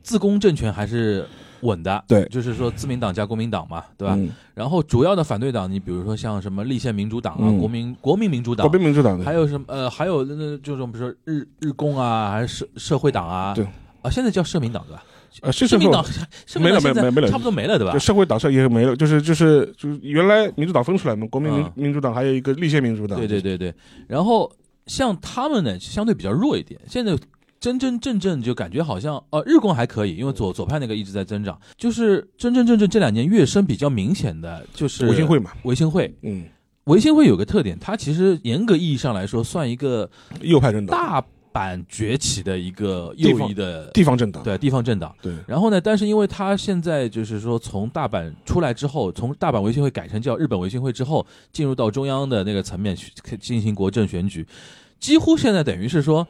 [0.02, 1.24] 自公政权还是
[1.60, 4.14] 稳的，对就是说自民党加国民党嘛，对吧？
[4.16, 13.66] 嗯然后主要的反对党，你比如说像什么立宪民主党啊、嗯国民国民民主党国，民民主党，还有什么呃，还有那那这种比如说日日共啊，还是社社会党啊，对
[14.02, 15.02] 啊，现在叫社民党对吧？
[15.42, 16.04] 呃，社民党，
[16.46, 17.98] 社民党没了现在没了没了差不多没了对吧就？
[17.98, 23.74] 社会党社也没了，就是就是就是原来民主党分出来嘛，国民民嗯民主党还有一个立宪民主党，对对对对，
[24.06, 24.48] 然后
[24.86, 26.80] 像他们呢，相对比较弱一点。
[26.86, 27.16] 现在
[27.64, 31.58] 真真正正就感觉好像，呃，日共还可以，因为左左派那个一直在增长。
[31.78, 36.44] 就是真真正正这两年跃升比较明显的，就是维新会嘛，维新会，嗯，
[36.84, 40.10] 维新会有个特点，它其实严格意义上来说，算一个
[40.42, 41.24] 右派政党，大
[41.54, 45.14] 阪崛起的一个右翼的地方政党，对地方政党。
[45.22, 54.46] 对然后呢，但是因为他现在就是说从大阪出来之后，从大阪维新会改成叫日本维新会之后，进入到中央的那个层面去进行国政选举，
[55.00, 56.28] 几乎现在等于是说。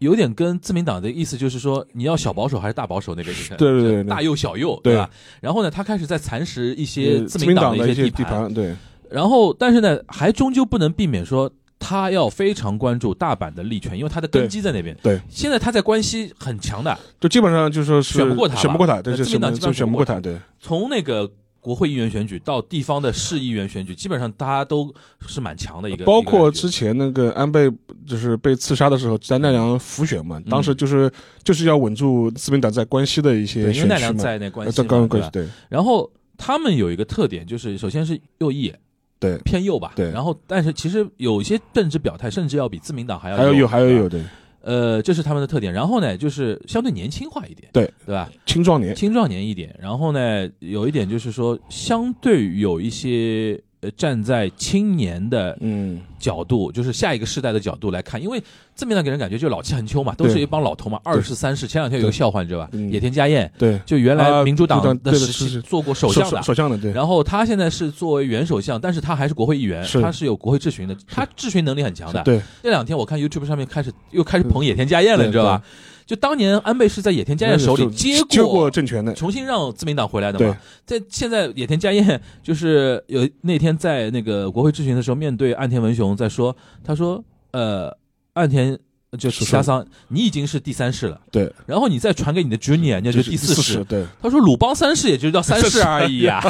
[0.00, 3.54] 有点跟自民党的意思就是说，你要小保守还是大保守那个意思？
[3.56, 4.04] 对对对对。
[4.04, 4.96] 大右小右，对。
[4.96, 5.08] 吧？
[5.40, 8.74] 然后呢，他开始在蚕食一些呃自民党的一些一地盘，对。
[9.10, 14.96] 然后，但是呢，还终究不能避免说他要非常关注大阪的利权，因为他的根基在那边。
[15.02, 20.38] 对，现在他在关系很强的，就基本上就是说是选不过他选不过他，但是自民党基本上选不过他，对。
[20.60, 24.92] 从那个国会议员选举到地方的市议员选举，基本上大家都
[25.26, 26.04] 是蛮强的一个。
[26.04, 27.70] 包括之前那个安倍
[28.06, 31.10] 就是被刺杀的时候，在奈良辅选嘛，当时就是
[31.44, 38.72] 就是要稳住自民党在关西的一些对，因为奈良在那关呃系嘛，在关关系，对然后他们有一个特点，就是首先是右翼，
[39.18, 39.92] 对，偏右吧。
[39.94, 40.10] 对。
[40.10, 44.22] 然后，但是其实有一些政治表态，甚至要比自民党还要还有有还有有对
[44.62, 45.72] 呃，这是他们的特点。
[45.72, 48.30] 然后呢，就是相对年轻化一点，对对吧？
[48.46, 49.74] 青壮年，青壮年一点。
[49.80, 58.42] 然后呢，有一点就是说，相对于有一些呃站在青年的嗯，角度，就是下一个世代的角度来看，因为
[58.74, 61.66] 字面上给人感觉就老气横秋嘛，都是一帮老头嘛，二世三世。
[61.66, 62.68] 前两天有个笑话，你知道吧？
[62.72, 62.90] 嗯。
[62.92, 66.42] 野田佳彦对，就原来啊民主党的的时期做过首相的。
[66.42, 72.22] 首相的对，然后他现在是作为原首相，但是他还是国会议员，他是有国会质询的，他质询能力很强的。
[72.22, 72.40] 对。
[72.62, 75.62] 这两天我看 YouTube 上面开始又开始捧野田佳彦了，你知道吧？
[76.10, 80.58] 就当年安倍是在野田佳彦手里接接过政权的，重新让自民党回来的嘛。
[80.84, 87.22] 在现在野田佳彦就是有那天在那个国会质询的时候，面对岸田文雄在说，他说
[87.54, 87.96] ：“呃，
[88.32, 88.76] 岸田
[89.16, 93.84] 就是加桑，你已经是第三世了，对，然后你再传给你的 junior，那就第四世。
[93.84, 96.42] 对，他说：“鲁邦三世也就叫三 世而已啊，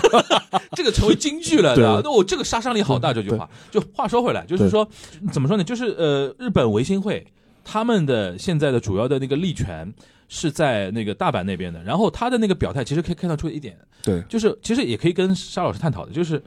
[0.74, 2.00] 这个成为京剧了，对吧？
[2.02, 3.12] 那我这个杀伤力好大。
[3.12, 4.88] 这句话，就话说回来，就是说
[5.30, 5.62] 怎么说呢？
[5.62, 7.26] 就是呃，日本维新会
[7.64, 9.92] 他们的现在的主要的那个利权
[10.28, 16.42] 是在那个大阪那边的，然后他的那个表态其实可以看得出一点，对，就是其实也可以跟沙老师探讨的，就是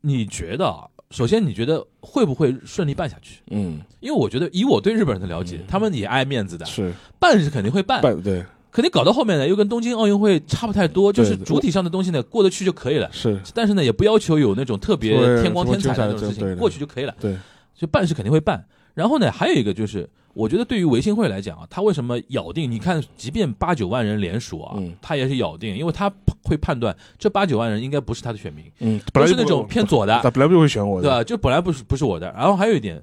[0.00, 3.40] 你觉得啊，首先你觉得会不会顺利办下去？
[3.50, 6.92] 嗯，因为我觉得以我对日本人的了解，他们也爱面子的，是。
[7.18, 8.44] 办是肯定会办，办对。
[8.70, 13.08] 肯定搞到后面呢，又跟东京奥运会差不太多，就是主体上的东西呢过得去就可以了。
[13.10, 17.14] 是，但是呢，也不要求有那种特别天光天彩的那种事情，过去就可以了。
[17.18, 17.34] 对，
[17.74, 18.62] 就办是肯定会办。
[18.98, 22.68] 然后呢，还有一个就是，我觉得对于维新会来讲啊，他为什么咬定？
[22.68, 31.22] 你看，即便八九万人联署啊，嗯他也是咬定，因为他会判断这八九万人应该不是他的选民，嗯，本来不是那种偏左的，他本来不会选我的，对吧？
[31.22, 32.26] 就本来不是不是我的。
[32.32, 33.00] 然后还有一点，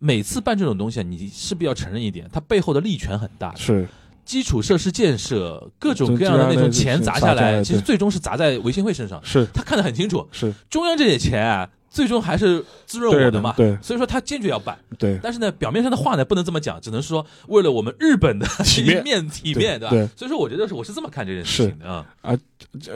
[0.00, 3.54] 每次办这种东西啊，你势必要承认一点，它背后的利权很大。
[3.54, 3.86] 是
[4.24, 9.20] 基础设施建设，各种各样的那种钱砸下来，砸下来其实最终是砸在维新会身上。
[9.24, 13.52] 是他看得很清楚，是，中央这些钱啊，最终还是滋润我对的嘛。
[13.56, 14.78] 对所以说他坚决要办。
[14.96, 19.90] 对但是呢，表面上的话呢不能这么讲，只能说为了我们日本的体面面体面，吧？
[19.90, 22.06] 对对所以说我觉得是我是这么看这件事情的啊。
[22.22, 22.38] 啊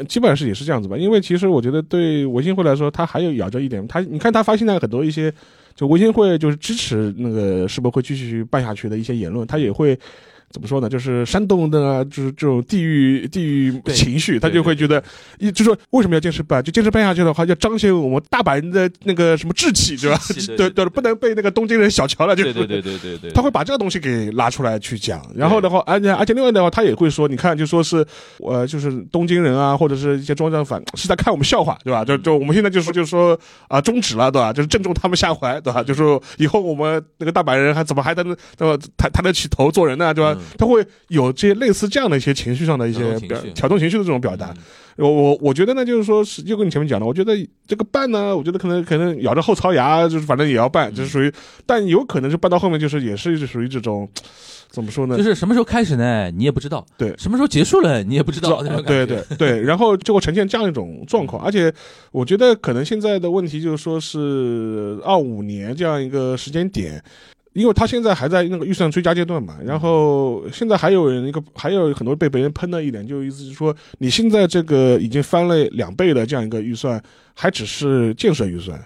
[0.06, 5.34] 基本上是也是这样子吧，因为其实我觉得对维新会来说，他还有咬着一点，他你看他发现在很多一些，
[5.74, 9.98] 就维新会就是支持那个世博会继续办下去的一些言论，他也会。
[10.52, 10.88] 怎么说呢？
[10.88, 15.02] 就是煽动的啊，就是这种地域地域情绪，他就会觉得，
[15.38, 16.62] 一就说为什么要坚持办？
[16.62, 20.18] 就坚持办下去的话，要彰显我们大阪人的那个什么志气，对吧？
[20.56, 28.04] 对 对不能被那个东京人小瞧了，就对对对对对对，他会把这个东西给拉出来去讲，然后的话，而且而且另外的话，他也会说，你看，就说是，
[28.38, 32.04] 呃，就是东京人啊，或者是一些中央反是在看我们笑话，对吧？
[32.04, 33.38] 就就我们现在就说就说
[33.68, 34.52] 啊，终止了，对吧？
[34.52, 35.82] 就是正中他们下怀，对吧？
[35.82, 38.24] 就说以后我们那个大阪人还怎么还能
[38.56, 38.84] 对吧？
[38.96, 40.36] 抬抬得起头做人呢，对吧？
[40.42, 44.50] 嗯他会有这些类似这样的一些情绪上的一些表挑动情绪的这种表达。
[44.50, 44.56] 嗯
[44.98, 47.34] 我我我觉得呢，就是说是就跟你前面讲的，我觉得
[47.66, 51.32] 这个办呢，我觉得可能可能咬着后槽牙，就是反正也要办，就是属于，
[51.64, 54.06] 但有可能是办到后面就是也是属于这种，
[54.68, 55.16] 怎么说呢？
[55.16, 56.30] 就是什么时候开始呢？
[56.32, 56.84] 你也不知道。
[56.98, 58.02] 对什么时候结束了？
[58.02, 58.62] 你也不知道。
[58.82, 61.72] 对对对，然后就会呈现这样一种状况，而且
[62.10, 67.02] 我觉得可能现在的问题就是说是二五年这样一个时间点。
[67.52, 77.02] 因为他现在还在那个预算追加阶段嘛，然后现在还有人一个还有很多被别人喷的一点，就意思是说，你现在这个已经翻了两倍的这样一个预算，
[77.34, 78.82] 还只是建设预算。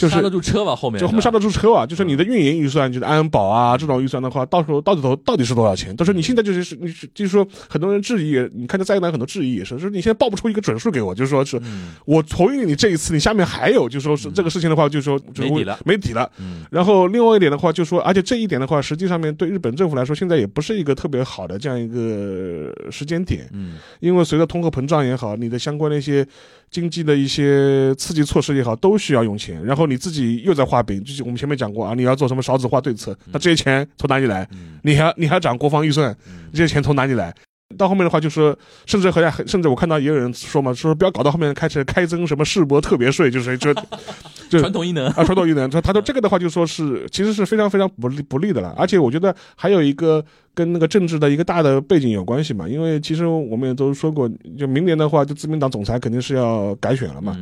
[0.00, 5.94] 就是刹得住车吧，后面就后面刹得住车啊，就是你的运营预算，就是安保啊这种预算的话，到时候到底头到底是多少钱？
[5.94, 11.60] 都是你现在就是你就是说很多人质疑，你看这灾难很多质疑也是，就是你现在报不出一个准数给我，就是说是
[12.06, 16.30] 我同意你这一次，你下面还有，就说是这个事情的话，就说没底了，没底了。
[16.70, 26.26] 然后另外一点的话，就说而且这一点的话，实际上面对日本政府来说，现在也不是一个特别好的这样一个时间点，嗯，因为随着通货膨胀也好，你的相关的一些。
[26.70, 29.60] 经济的一些刺激措施也好，都需要用钱。
[29.64, 34.48] 然后你自己又在画饼，就是我们前面讲过啊，你要做什么少子化对策，那这些钱从哪里来？
[34.82, 36.16] 你还你还涨国防预算，
[36.52, 37.34] 这些钱从哪里来？
[37.78, 43.72] 到后面的话，就是甚至和甚至我看到也有人说嘛，说不要搞到后面开始开征什么世博特别税，就是 就
[44.48, 45.70] 就传统艺能啊，传统艺能。
[45.70, 48.74] 他他说这个的话，就说是其实是非常非常不利不利的了。
[48.76, 57.38] 而且我觉得还有一个跟那个政治的一个大的背景有关系嘛，因为其实我们也都说过，就明年的话，就自民党总裁肯定是要改选了嘛，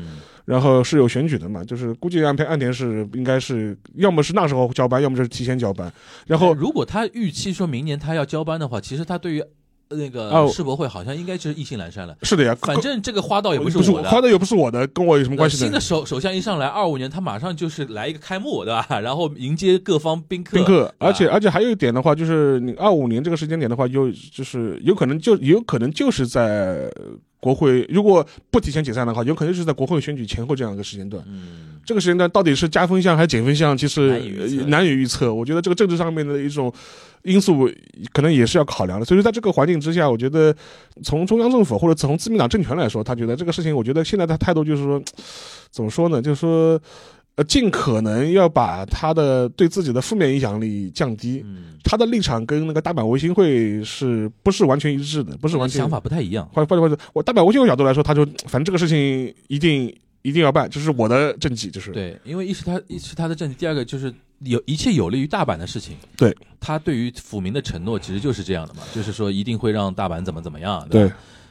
[0.49, 5.93] 然后是有选举的嘛，就是估计安排岸田是应该是要么是那时候交班，要么就是提前交班。
[6.27, 9.45] 然后如果他预期说明年他要交班的话，其实他对于。
[9.91, 12.17] 那个世博会好像应该就是意兴阑珊了。
[12.23, 15.57] 是的呀，反正这个花道也不是我的，花道也不是我的，跟我有什么关系？
[15.57, 18.87] 新的首首相一上来，二五年他马上就是来一个开幕，对吧？
[19.01, 20.57] 然后迎接各方宾客。
[20.57, 26.91] 宾客，而且而且还有一点的话，就是你二五年这个时间点的话，有就是有可能就有可能就是在
[27.41, 31.23] 国会如果不提前解散的话，有可能就是在国会选举前后这样一个时间段。
[31.27, 34.21] 嗯，这个时间段到底是加分项还是减分项，其实
[34.67, 35.33] 难以预测。
[35.33, 36.71] 我觉得这个政治上面的一种。
[37.25, 37.69] 因素
[38.13, 40.55] 可能也是要考量的，所以说在这个环境之下，我觉得
[41.03, 45.03] 从中央政府或者从自民党政权来说，他觉得这个事情，我觉得现在的态度就是说，
[45.69, 46.23] 怎么说呢？
[46.23, 46.81] 就是说，
[47.35, 51.43] 呃，尽可能要把他的对自己的负面影响力降低。
[51.45, 55.37] 嗯，他的立场跟那个大阪维新会是不是完全一致的？
[55.39, 56.49] 不是完全想法不太一样。
[56.55, 59.93] 或或者或者，我大阪维新会角度来说，他就反正这个事情一定
[60.29, 64.13] 一定要办，这是我的政绩，就是对，因为一是他一是他的政绩，第二个就是。
[64.45, 71.11] 有一切有利于大阪的事情，对他对于府民的承诺其实就是这样的嘛，就是说一定会让大阪怎么怎么样，对。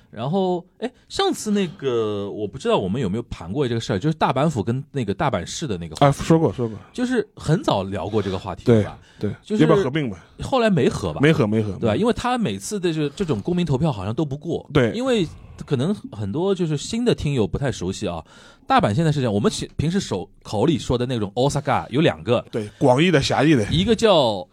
[0.09, 8.97] 然后，哎，上次那个我不知道我们有没有盘过这个事儿，就是大阪府跟那个大阪市的那个啊，说过说过，就是很早聊过这个话题，对吧？
[9.19, 10.25] 对，就是要不要合并吧？
[10.41, 11.19] 后来没合吧？
[11.21, 11.93] 没合，没合，对吧？
[11.93, 15.27] 因为他每次的这这种公民投票好像都不过，对，因为
[15.65, 18.23] 可能很多就是新的听友不太熟悉啊。
[18.65, 24.45] 大阪现在是这样，我们平平时手口里说的那种 Osaka 有两个，对，广义的、狭义的，一个叫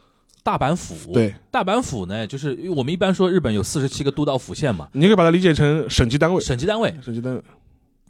[0.45, 7.43] 大阪府，对，大阪府呢，就是我们一般说日本有四十七个都道府县嘛，你可以把它理解成省级单位，省级单位，省级单位。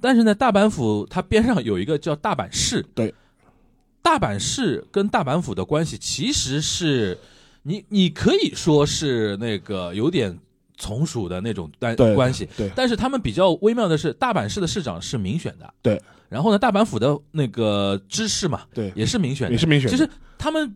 [0.01, 3.15] 但是呢，大阪府它边上有一个叫大阪市，对，
[4.03, 7.17] 大阪市跟大阪府的关系其实是，
[7.63, 10.39] 你你可以说是那个有点。
[10.77, 20.75] 从属的那种关关系，对，但是他们比较微妙的是，大阪市的市长是民选的，对，然后呢，大阪府的那个知事嘛，对，也是民选，也是民选，其实他们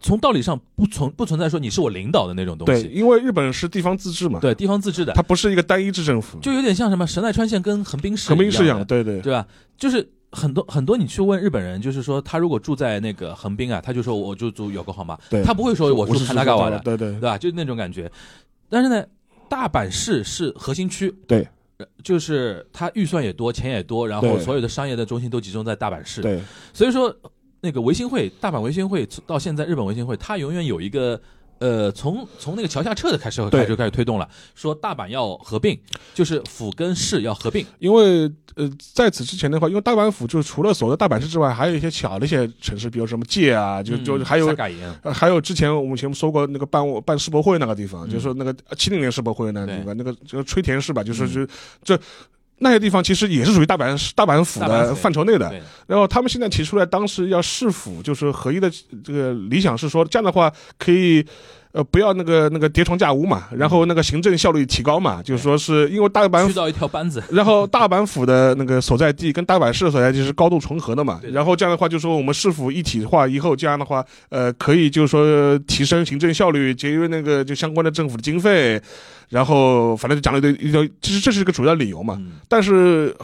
[0.00, 9.44] 从道理上不存不存在说你是我领导的那种东西，对，因为日本是地方自治嘛，对，地方自治的，它不是一个单一制政府，就有点像什么神奈川县跟横滨市横滨市一样，对对，对吧？
[9.76, 15.18] 就是很多很多，你去问日本人，就是说他如果住在那个横滨啊，他就说我就住有个号码？
[15.44, 17.36] 他不会说我住神奈川的，对对，对吧？
[17.36, 18.08] 就是那种感觉，
[18.68, 19.04] 但是呢。
[19.52, 21.46] 大阪市是核心区，对，
[22.02, 26.40] 就是它预算也多，钱也多，然后所有的商业的中心都集中在大阪市，对，
[26.72, 27.14] 所以说
[27.60, 31.20] 那个维新会，大阪维新会到现在日本维新会，它永远有一个。
[31.62, 35.78] 呃，从从那个桥下撤的开始开始开始推动了，说大阪要合并，
[36.12, 37.64] 就是府跟市要合并。
[37.78, 44.52] 因为呃，在此之前的话，因为大阪府就除了所谓的大阪市之外，还有一些小的一些城市，比如什么界啊，就就还有
[45.04, 51.46] 还有之前我们前面说过那个办办世博会那个地方，就是那个七零年世博会那个地方，那个这个吹田市吧，就是就
[51.84, 51.96] 这。
[52.58, 55.52] 那些地方其实也是属于大阪大阪府的范畴内的，
[55.86, 58.70] 然后他们现在提出来，当时要市府就是合一的
[59.02, 61.26] 这个理想是说，这样的话可以，
[61.72, 78.80] 呃，不要那个那个叠床架屋嘛，然后那个行政效率提高嘛，就是说是因为大阪去到一条班子，然后大阪府的那个所在地跟大阪市的所在地是高度重合的嘛，然后这样的话就说我们市府一体化以后，这样的话，呃，可以就是说提升行政效率，节约那个就相关的政府的经费。
[79.32, 82.20] 然后反正就讲了一堆一堆，其实这是一个主要理由嘛。
[82.46, 83.16] 但是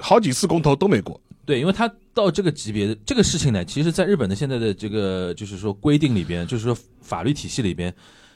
[0.00, 1.20] 好几次公投都没过。
[1.44, 7.94] 对，因为他到这个级别的这个事情呢，其实在日本的现在的这个就是说规定里边，就是说法律体系里边，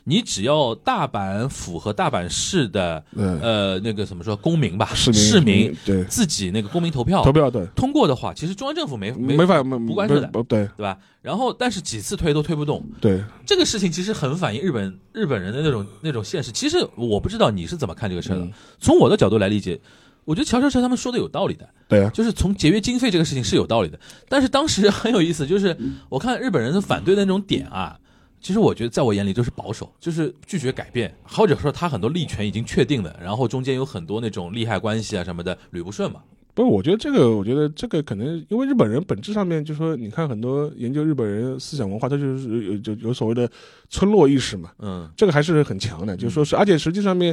[0.08, 6.02] 你只要大阪府和大阪市的嗯，呃那个怎么说公民吧，市民市民对。
[6.04, 10.66] 自己那个公民投票投票对，通过的话，其实中央政府没没法没不关事的对。
[10.76, 10.96] 对吧？
[11.20, 16.50] 然后但是几次推都推不动，对，这个事情其实很反映日本日本人的那种那种现实。
[16.50, 18.52] 其实我不知道你是怎么看这个事儿的，嗯。
[18.80, 19.78] 从我的角度来理解。
[20.24, 23.98] 我觉得乔乔车他们说的有道理的，对啊，就是从节约经费这个事情是有道理的。
[24.28, 25.74] 但是当时很有意思，就是
[26.10, 27.98] 我看日本人的反对的那种点啊，
[28.40, 36.20] 其实我觉得在我眼里就是保守，就是拒绝改变，或者说他很多利权已经确定了，然后中间有很多那种利害关系啊什么的捋不顺嘛。
[36.54, 43.48] 不是，我觉得这个，我觉得这个可能因为日本人本质上面就说，你看很多研究日本人思想文化，他就是有有有所谓的
[43.88, 45.08] 村落意识嘛，嗯。
[45.16, 47.32] 这个还是很强的，就是说是，而且实际上面，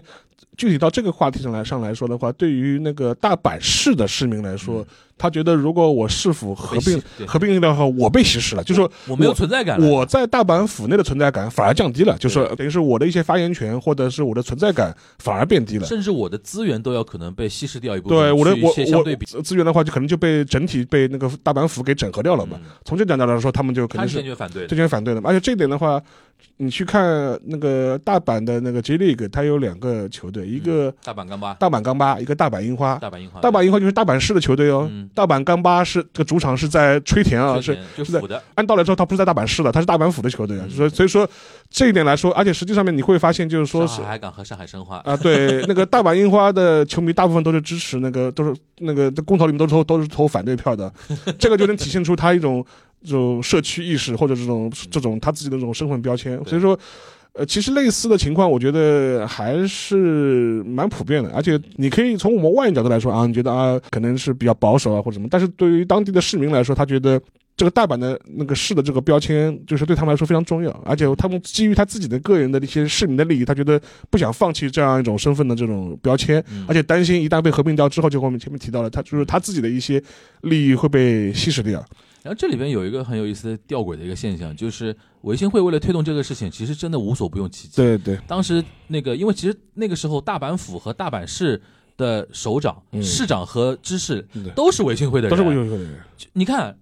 [0.58, 4.86] 具体到这个话题上来上来说的话，对于那个大阪市的市民来说，
[5.18, 9.88] 他觉得如果我市府合并合并的话，我被稀释了，就说我没有存在感了。
[9.88, 15.86] 我在大阪府内的存在感反而降低了，就是等于是我的一些发言权或者是我的存在感反而变低了。
[15.86, 22.58] 甚至我的资源都要可能被稀释掉一部分，对我的我我相对比资源的话，就可能就被整体被那个大阪府给整合掉了嘛。
[22.62, 24.68] 嗯从这点上来说，他们就肯定是坚决反对的。
[24.68, 25.30] 坚决反对的嘛。
[25.30, 26.02] 而且这一点的话，
[26.58, 32.96] 你去看那个大阪的那个 J League，它有两个球队，一个大阪钢巴、大阪钢巴，一个大阪樱花。
[32.96, 38.22] 大阪樱花、大阪樱花就是大阪市的球队哦，嗯大阪钢巴是这个主场是在吹田啊，是就是在
[38.56, 40.66] 按道理说，他不是在大阪市的，他是大阪府的球队啊。
[40.70, 41.30] 所以所以说
[41.70, 44.98] 这一点来说，而且实际上面你会发现，就是说是上海海港和上海申花。
[45.00, 50.90] 啊，对， 那个大阪樱花的球迷大部分都是支持那个，都是那个在公投里面都是投都是投反对票的，
[51.38, 52.66] 这个就能体现出他一种
[53.06, 56.44] 这种社区意识或者这种这种他自己的这种身份标签。
[56.46, 56.78] 所以说，
[57.34, 61.30] 呃，其实类似的情况，我觉得还是蛮普遍的。
[61.34, 67.22] 而且你可以从我们外人角度来说啊，你觉得啊可能是比较保守啊或者什么，但是对于当地的市民来说，他觉得。
[67.58, 80.04] 这个大阪的那个市的这个标签，就是对他们来说非常重要，而且他们基于他自己的个人的一些市民的利益，他觉得不想放弃这样一种身份的这种标签，嗯而且担心一旦被合并掉之后，就和我们前面提到了，他就是他自己的一些
[80.42, 81.82] 利益会被稀释掉。
[82.24, 87.78] 然后这里边有一个很有意思的吊诡的一个现象，就是维新会为了推动这个事情，其实真的无所不用其极。
[87.78, 91.62] 对对，当时那个，因为其实那个时候大阪府和大阪市
[91.96, 95.96] 的首长、嗯市长和知事都是维新会的人，都是维新会的人。
[96.34, 96.76] 你看。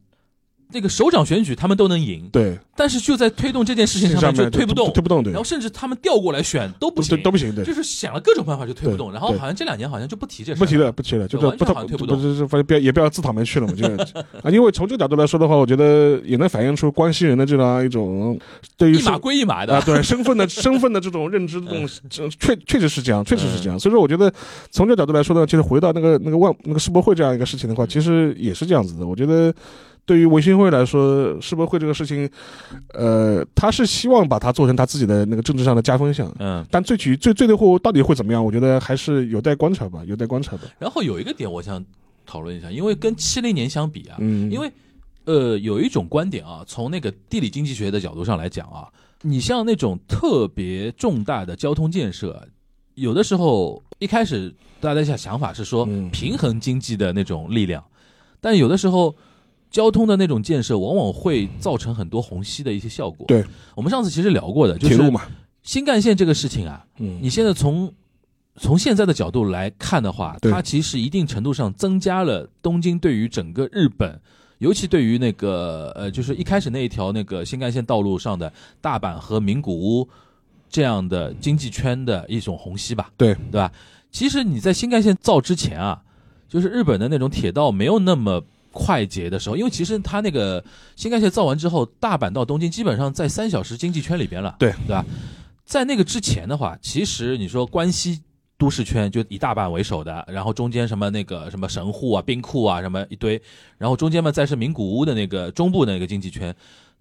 [0.74, 9.11] 那个首长选举他们都能赢，对，但是就在推动这件事情上面就推不动，推不动，对然后，甚至他们调过来选都不都行，都不行，对，就是想了各种办法就推不动。
[9.11, 13.86] 然后好像这两年好像就不提这事不提了，不提了，就不好像推不动就是，反正不要也不要自讨没趣了嘛，就
[14.41, 18.39] 啊，因为从这个角度来说的话，我觉得也能反映出关西人的这样一种
[18.76, 23.80] 对于一码归一码的啊，对身份的 身份的这种认知，这种这确确实是这样，确实是这样。
[23.80, 24.34] 所以说，我觉得
[24.71, 29.05] 从这个角度来说呢，其实回到那个那个万那个世博会这样一个事情的话，其实也是这样子的。
[29.05, 29.53] 我觉得。
[30.06, 32.30] 对于维新会来说，世博会这个事情，
[32.93, 36.66] 呃，他是希望把它做成他自己的那个政治上的加分项，嗯。
[36.70, 38.43] 但最取最最最后到底会怎么样？
[38.43, 40.64] 我觉得还是有待观察吧，有待观察吧。
[40.78, 41.84] 然后有一个点我想
[42.26, 44.70] 讨论一下，因为跟七零年相比啊，嗯，因为
[45.24, 48.89] 呃有一种观点啊，从那个地理经济学的角度上来讲啊，
[49.22, 52.45] 你像那种特别重大的交通建设，
[52.95, 57.82] 有的时候一开始大家想想法是说嗯平衡经济的那种力量，
[58.41, 59.16] 但有的时候。
[59.74, 63.26] 交通的那种建设往往会造成很多虹吸的一些效果。
[63.28, 63.43] 对，
[63.76, 65.24] 我们上次其实聊过的，就是铁路嘛，
[65.63, 67.91] 新干线这个事情啊，嗯，你现在从
[68.57, 74.21] 从现在的角度来看的话，它其实一定程度上增加了东京对于整个日本，
[74.59, 80.07] 尤其对于那个呃，就是一开始那一条那个新干线道路上的大阪和名古屋
[80.69, 83.71] 这样的经济圈的一种虹吸吧，对对吧？
[84.11, 86.03] 其实你在新干线造之前啊，
[86.47, 88.43] 就是日本的那种铁道没有那么。
[88.74, 90.61] 快捷的时候，因为其实它那个
[90.97, 95.05] 新干线造完之后，大阪到东京基本上在三小时经济圈里边了，对对吧？
[95.63, 98.21] 在那个之前的话，其实你说关西
[98.57, 103.41] 都市圈就以大阪为首的，然后中间什么那个什么神户啊、兵库啊什么一堆，
[103.78, 106.53] 然后中间嘛再是名古屋的那个中部的那个经济圈，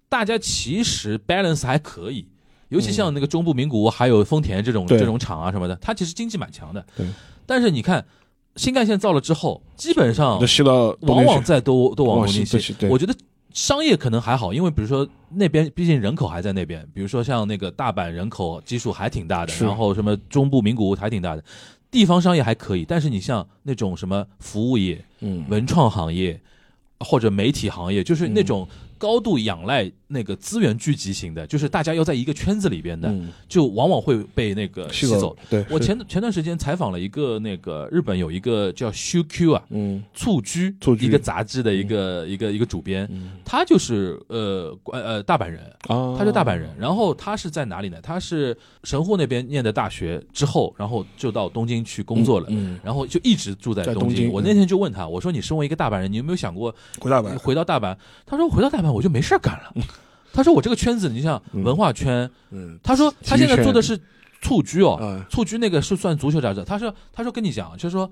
[0.07, 2.25] 大家其实 balance 还可以，
[2.69, 6.85] 尤其像那个中部名古屋还有丰田这种对这种厂啊什么的，它其实经济蛮强的。
[6.95, 7.05] 对，
[7.45, 8.03] 但是你看
[8.55, 10.39] 新干线造了之后，基本上
[11.01, 12.59] 往往在都都往往东京去。
[12.59, 13.15] 西我觉得
[13.51, 21.43] 商业可能还好，因为比如说那边毕竟人口还在那边，比如说像那个大阪人口基数还挺大的，然后什么中部名古屋还挺大的，
[21.91, 22.85] 地方商业还可以。
[22.85, 26.39] 但是你像那种什么服务业、嗯，文创行业
[26.99, 28.67] 或者媒体行业，就是那种
[29.03, 35.35] 高度仰赖那个资源聚集型的，就是大家要在一个圈子里边的，嗯，就往往会被那个吸走。
[35.49, 40.01] 对，我前前段时间采访了一个那个日本有一个叫 ShuQ 啊，嗯。
[40.13, 43.09] 蹴鞠蹴鞠一个杂志的一个、一个一个主编，
[43.43, 47.99] 他就是呃呃大阪人，啊，他是大阪人，然后他是在哪里呢？
[48.01, 57.97] 他是神户那边念的大学之后，然后就到东京去工作了，嗯，然后就一直住在东在东京我那天就问他，我说你身为一个大阪人，你有没有想过回大阪，回到大阪？
[58.25, 59.73] 他说回到大阪我就没事儿干了。
[60.31, 63.99] 他说我这个圈子，你像文化圈，嗯他说他现在做的是
[64.41, 66.63] 蹴鞠哦，啊，蹴鞠那个是算足球杂志。
[66.63, 68.11] 他说他说跟你讲，就是说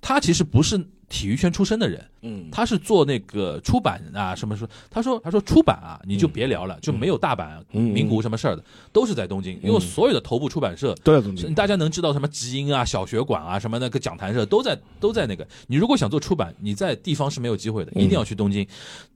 [0.00, 8.62] 他其实不是体育圈出身的人，嗯，他是做那个出版啊什么说，他说他说出版啊你就别聊了，就没有大阪、嗯名古屋什么事儿的，
[8.92, 10.94] 都是在东京，因为所有的头部出版社。
[11.02, 15.44] 都在东京，大家能知道什么集英啊、小学馆啊、什么那个讲坛社都在都在那个。
[15.66, 18.64] 你如果想做出版，你在地方是没有机会的，嗯一定要去东京。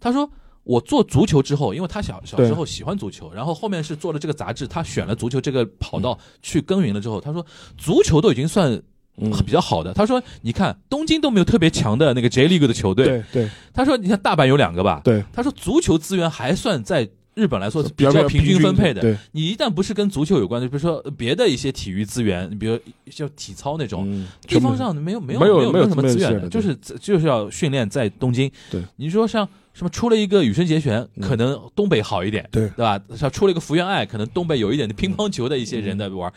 [0.01, 0.29] 他说
[0.65, 7.45] 我做足球之后，因为他小小时候喜欢足球，然后后面是做了这个杂志，他选了足球这个跑道去耕耘了之后，他说
[7.77, 8.71] 足球都已经算
[9.17, 9.31] 嗯。
[9.45, 9.93] 比较好的。
[9.93, 13.51] 他说你看东京都没有特别强的那个 J League 的球队，对对。
[13.73, 17.09] 他说你看大阪有两个吧，对，他说足球资源还算在。
[17.35, 28.53] 日本来说是比较较平均分配的，你一旦不是跟足球有关的，比如说别的一些体育资源，比如像体操那种，嗯，地方上没有没有没有没有什么资源的就是就是要训练在东京。
[28.71, 33.01] 对，你说像什么出了一个羽生结弦，嗯可能东北好一点，对对吧？
[33.17, 36.33] 像出了一个福原爱，可能东北有一点的乒乓球的一些人在玩，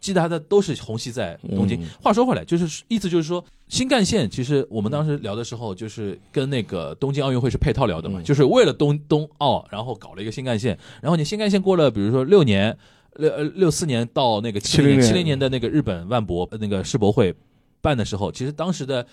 [0.00, 1.86] 记得他的都是虹吸在东京嗯。
[2.02, 12.76] 话说回来，就是意思就是说，新干线其实我们当时聊的时候，就是跟那个东京奥运会是配套聊的嘛，嗯就是为了东东奥，然后搞了一个新干线，然后你新干线过了，比如说六年。
[13.18, 17.34] 六呃六四年到那个七零年七零年的那个日本万博呃那个世博会
[17.80, 19.06] 办的时候，其实当时的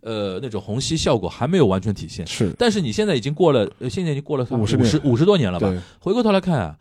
[0.00, 2.26] 呃那种虹吸效果还没有完全体现。
[2.26, 2.52] 是。
[2.58, 5.68] 但是你现在已经过了，呃现在已经过了五十五十五十多年了吧？
[5.68, 6.76] 对，回过头来看啊，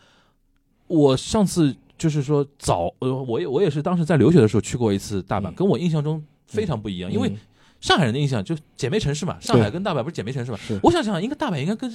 [0.87, 5.53] 我上次就是说早呃，我也我也是当时在留学的时候去过一次大阪，嗯。
[5.55, 7.37] 跟我印象中非常不一样，因为嗯
[7.81, 10.57] 上海人的印象就姐妹城市嘛，上海跟大阪不是姐妹城市嘛。
[10.57, 10.79] 是？
[10.81, 11.91] 我想想，应该大阪应该跟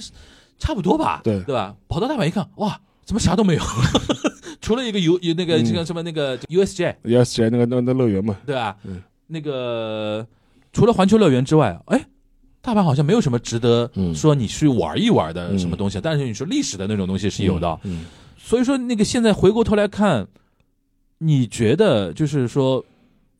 [0.57, 1.41] 差不多吧，对。
[1.43, 1.75] 对吧？
[1.89, 3.61] 跑到大阪一看，哇，怎么啥都没有，
[4.61, 5.65] 除了一个 U 有那个嗯。
[5.65, 8.77] 这个什么那个 USJ，USJ 那个那那乐园嘛，对吧？
[8.83, 9.01] 嗯。
[9.27, 10.25] 那个
[10.73, 12.05] 除了环球乐园之外，哎，
[12.61, 17.79] 大阪好像没有什么值得嗯说你去玩一玩的嗯什么东西，但是你说历史的那种东西是有的。
[17.83, 18.05] 嗯，
[18.37, 20.27] 所以说，那个现在回过头来看，
[21.17, 22.83] 你觉得就是说，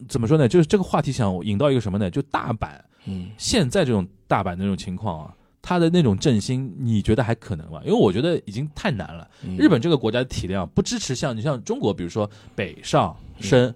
[0.10, 0.48] 怎么说呢？
[0.48, 2.12] 就是这个话题想引到一个什么呢？
[2.12, 2.70] 就大阪
[3.06, 7.80] 嗯现在这种大阪的那种情况啊，它的那种振兴，你觉得还可能吗？
[7.86, 9.28] 因为我觉得已经太难了。
[9.46, 13.70] 嗯日本这个国家的体量不支持像你像中国，比如说北上深。
[13.70, 13.76] 嗯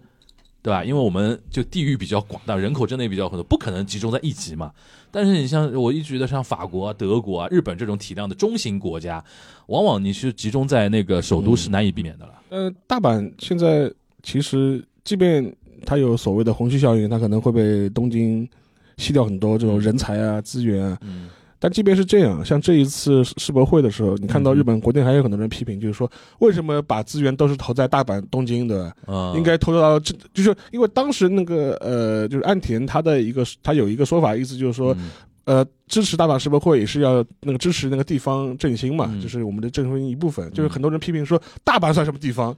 [0.66, 0.84] 对吧？
[0.84, 4.72] 因为我们就地域比较广大，人口真的也比较很多，不可能集中在一级嘛。
[5.11, 9.24] 但是你像我一直觉得像法国、啊、德国啊、日本这种体量的中型国家，
[9.68, 12.34] 往往你是集中在那个首都是难以避免的了。
[12.49, 13.93] 呃，大阪现在
[14.24, 15.55] 其实即便
[15.86, 18.49] 它有所谓的虹吸效应，它可能会被东京
[18.97, 20.97] 吸掉很多这种人才啊、资源啊。
[21.01, 21.30] 嗯
[21.60, 35.10] 但即便是这样，像这一次世博会的时候，你看到嗯日本国内还有很多人批评，就是说为什么把资源都是投在大阪、东京的，嗯，应该投到这，就是因为当时那个呃，就是岸田他的一个他有一个说法，意思就是说，嗯。
[35.45, 39.22] 呃，支持大阪世博会也是要那个支持那个地方振兴嘛，嗯。
[39.22, 40.51] 这是我们的振兴一部分。
[40.53, 42.58] 就是很多人批评说大阪算什么地方，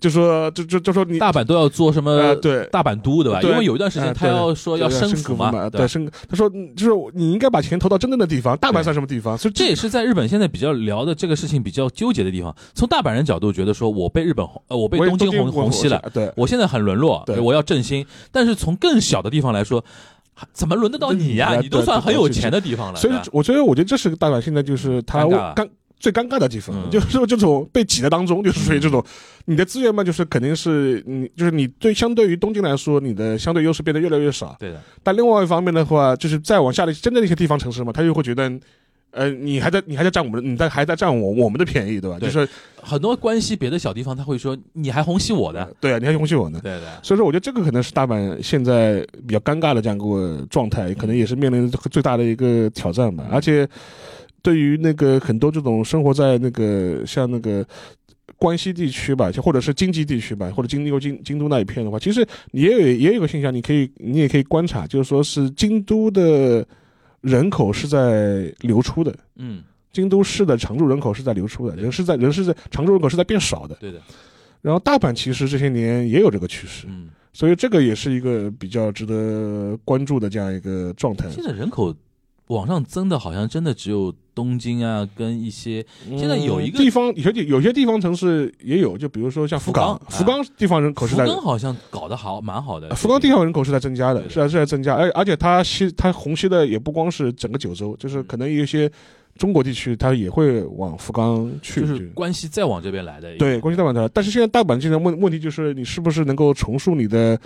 [0.00, 2.10] 就说就就就说你大阪都要做什么？
[2.10, 2.66] 呃对。
[2.70, 3.42] 大阪都对吧？
[3.42, 6.10] 因为有一段时间呃他要说要对升府嘛，对升。
[6.28, 9.36] 他说，嗯就是你应该把钱投到真正的地方，大阪算什么地方？
[9.36, 12.54] 所以这也是在日本现在比较聊的这个事情比较纠结的地方。
[12.74, 18.04] 从大阪人角度觉得说，我被日本红呃，我被东京红红红吸了，，对，我现在很沦落，对我要振兴。
[18.30, 19.84] 但是从更小的地方来说，
[20.52, 21.54] 怎么轮得到你呀？
[21.54, 25.68] 对你都算很有钱的地方了，所以我觉得，我觉得这是个大阪现在就是他尴尬尴
[25.98, 29.04] 最尴尬的地方，嗯就是说这种被挤的当中，就是属于这种，
[29.46, 34.56] 你的资源嘛，就是肯定是你就是你对相对于东京来说，你的相对优势变得越来越少。
[34.58, 38.60] 对的，但另外一方面的话，就是再往下的真正的一些地方城市嘛，他就会觉得。
[39.10, 42.18] 呃，你还在你还在占我们的，你在还在占我我们的便宜，对吧？
[42.20, 42.46] 对就是
[42.76, 46.60] 很多关系别的小地方他会说你还红吸我的，对啊，你还红吸我呢。
[46.62, 53.24] 对对，所以说，我觉得这个可能是大阪现在比较尴尬的这样一个状态，可能也是面临最大的一个挑战吧。
[53.30, 53.66] 而且，
[54.48, 57.62] 对于那个很多这种生活在那个像那个
[58.38, 66.66] 关西地区吧，就或者是京畿地区吧，或者京都京京都那一片的话，其实也有也有个现象，你可以你也可以观察，就是说是京都的
[67.20, 69.14] 人口是在流出的。
[69.36, 73.76] 嗯，京都市的常住人口是在流出的，人是在人是在常住人口是在变少的。
[73.78, 74.00] 对的，
[74.62, 81.28] 然后大阪其实这些年也有这个趋势，嗯，所以这个也是一个比较值得关注的这样一个状态。
[81.28, 81.94] 现在人口
[82.48, 85.84] 往上增的，好像真的只有东京啊，跟一些
[86.16, 91.24] 现在有一个嗯地方，有些地有些地方城市也有，就比如说像福冈，福福冈地方人口是在。
[91.26, 98.90] 福冈好像搞得好蛮好的，福冈地方人口是在增加的，是在是在增加，而而且它吸它虹吸的也不光是整个九州，就是可能有一些
[99.38, 104.08] 中国地区它也会往福冈去，就是关系再往这边来的，对，关系再往这来。
[104.12, 107.40] 但是现在大阪现在问问题就是，你是不是能够重塑你的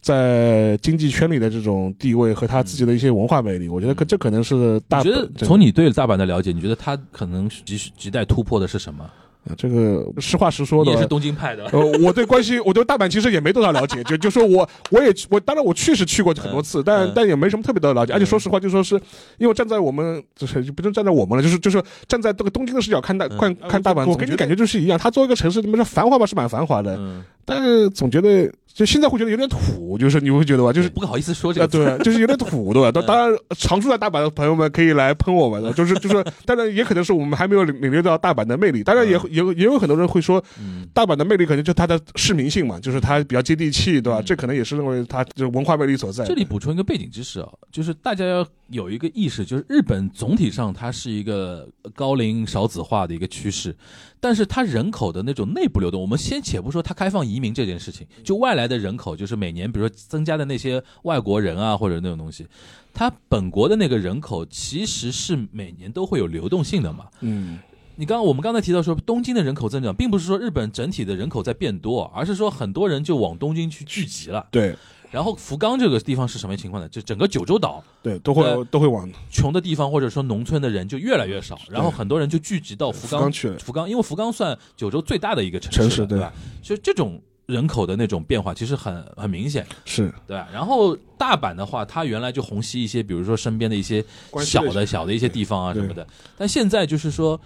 [0.00, 3.68] 在经济圈里的这种地位和他自己的一些文化魅力？
[3.68, 9.10] 我觉得可这可能是大我觉得从你对大阪的了解，你觉得他可能亟亟待突破的是什么？
[9.56, 19.00] 这个实话实说的你也是东京派的，呃，我对关西，我对大阪其实也没多少了解，就就说我我也我当然我确实去过很多次，但嗯但也没什么特别的了解，而且说实话，就说是
[19.38, 30.88] 因为站在我们就是就不能站在我们了，就是就是站在这个东京的视角看大嗯看看大阪，我跟你感觉就是一样，它作为一个城市，你们说繁华吧是蛮繁华的，嗯，但是总觉得就现在会觉得有点土，就是你会觉得吧，就是。
[30.88, 32.92] 不好意思说这啊，个词，对，就是有点土，对吧？
[32.94, 38.84] 当当然，常住在大阪的朋友们可以来喷我们的，就是 就是，当然也可能是我们还没有领领略到大阪的魅力。
[38.84, 44.20] 当然也也有也有很多人会说，嗯大阪的魅力可能就它的市民性嘛，就是它比较接地气，对吧？
[44.20, 46.24] 嗯这可能也是认为它就是文化魅力所在。
[46.24, 53.74] 这里补充一个背景知识啊，就是大家要有一个意识，就是日本总体上它是一个高龄少子化的一个趋势，
[54.20, 62.46] 但是它人口的那种内部流动，我们先且不说它开放移民这件事情，就外来的人口，就是每年比如说增加的那些外国人啊或者那种东西，
[62.92, 67.06] 它本国的那个人口其实是每年都会有流动性的嘛。
[67.20, 67.58] 嗯，
[67.96, 74.46] 你刚刚我们刚才提到说，东京的人口增长，并不是说日本整体的人口在变多，而是说很多人就往东京去聚集了。
[74.50, 74.76] 对
[75.10, 76.88] 然后福冈这个地方是什么情况呢？
[76.88, 86.32] 就整个九州岛对，都会呃都会往穷的地方或者说农村的人就越来越少，然后很多人就聚集到福冈福冈去了福冈，因为福冈算九州最大的一个城城市对市对吧？
[86.62, 90.48] 所以这种人口的那种变化其实很很明显，是对吧？
[90.52, 94.04] 然后大阪的话，它原来就虹吸一些，比如说身边的一些
[94.40, 96.06] 小的小的一些地方啊什么的，
[96.36, 97.40] 但现在就是说。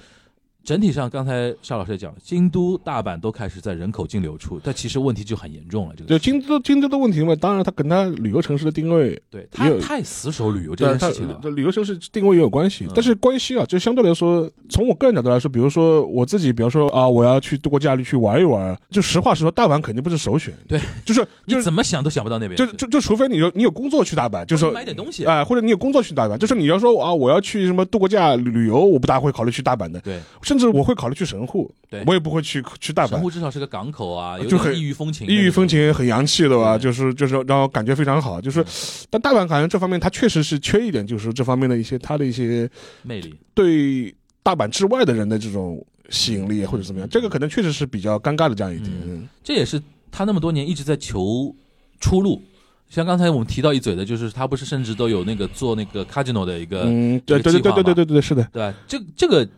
[0.64, 5.94] 整体上，刚才邵老师也讲了，京都、大阪都开始在人口净流出，但其实问题就很严重了。
[5.96, 11.34] 这个就京都京都的问题嘛，当然它跟它旅游城市的定位对他太死守旅游这件事情了。
[11.42, 20.54] 的旅游城市定位也有关系嗯，但是关系啊，就相对来说，从我个人角度来说，比如说我自己，比方说啊，我要去度过假日去玩一玩，就实话实说，大阪肯定不是首选。
[20.68, 25.24] 对，就是 就怎么想都想不到那边，就就就除非你有你有工作去大阪，就是说买点东西。
[25.24, 30.18] 啊、或者你有工作去大阪，就是你要说啊，我要去什么度过假旅旅游，我不大会考虑去大阪的，对，
[30.52, 33.30] 甚至我会考虑去神户，对我也不会去去大阪神户。
[33.30, 35.66] 至少是个港口啊，有就很异域风情，异域风。
[35.66, 38.38] 情很洋气的吧，对就是就是让我感觉非常好。
[38.38, 38.62] 就是，
[39.08, 42.68] 但大阪好像这方面它确实是缺一点，就是这方面的一些它的一些
[43.02, 43.34] 魅力。
[43.54, 48.90] 对大阪之外的人的这种吸引力或者怎么样，这个可能确实是比较尴尬的这样一点。
[49.06, 49.80] 嗯这也是
[50.10, 51.54] 他那么多年一直在求
[52.00, 52.42] 出路。
[52.90, 58.46] 像刚才我们提到一嘴的，就是他不是甚至都有那个做那个 casino 的一个，嗯，对对对对对对对对，是的。
[58.52, 58.74] 对吧？
[58.86, 59.48] 这这个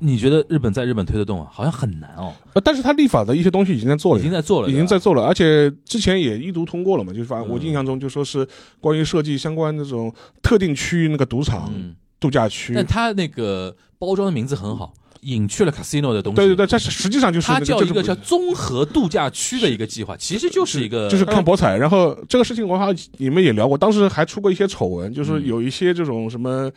[0.00, 1.48] 你觉得日本在日本推得动啊？
[1.52, 8.46] 好像很难哦，呃但是他立法的一些东西已经在做了，已经在做了，已经在做了，而且之前也一读通过了嘛，就是反正我嗯印象中就说是
[8.80, 12.72] 关于设计相关这种特定区域那个赌场、嗯，度假区。
[12.74, 16.36] 但他那个包装的名字很好，隐去了 casino 的东西。
[16.36, 26.70] 对对对，这实际上就是它那就是叫一个叫综合度假区的一个计划，其实就是一个就是看博彩，然后这个事情我好像你们也聊过，当时还出过一些丑闻，就是嗯有一些这种什么。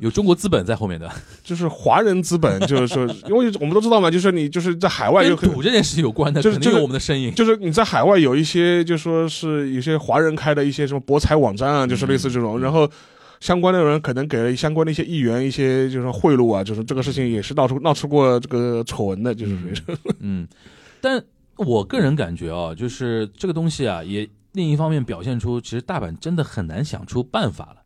[0.00, 1.10] 有中国资本在后面的，
[1.44, 7.32] 就是华人资本，就是说， 因为我们都知道嘛，就是你就是在海外有赌这件事有关的，就是就有我们的身影。
[7.34, 12.90] 就是你在海外有一些，就说是有些华人开的一些什么博彩网站啊，就是类似这种，然后
[13.40, 19.56] 相关的人可能给了相关的一些议员一些就是贿赂啊，就是这个事情也是闹出闹出过这个丑闻的，就是
[20.18, 20.48] 嗯，
[21.00, 21.22] 但
[21.58, 27.76] 我个人感觉啊，就是这个东西啊，也另一方面表现出，其实大阪真的很难想出办法了。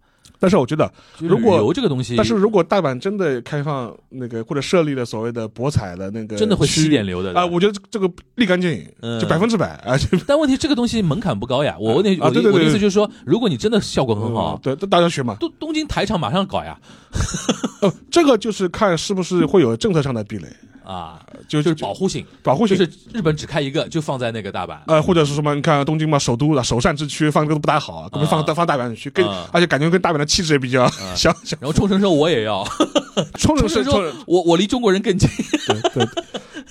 [0.41, 9.21] 但是我觉得，如果旅游这个东西，但是如果大阪真的开放那个或者设立了所谓的博彩的那个真的会吸点流的啊，我觉得这个立竿见影，嗯。
[9.21, 11.77] 就百分之百啊，就 但问题这个东西门槛不高呀。
[11.79, 16.79] 我那我啊对对对我的意思就是说，如果你真的效果很好，嗯对，大家学嘛，东东京台场马上搞呀。
[17.83, 20.47] 呃， 这个就是看是不是会有政策上的壁垒，
[20.85, 24.79] 啊，就就是保护性，保护性就是日本只开一个，就放在那个大阪。
[24.87, 25.55] 呃，或者是什么？
[25.55, 31.59] 你看东京嘛，首都的首善之区放这个都不大好不可以放啊放大阪去，跟啊而且感觉跟大阪的气质也比较相像。
[31.61, 32.65] 然后冲绳说我也要，
[33.39, 35.29] 冲绳说，我我离中国人更近
[35.67, 35.81] 对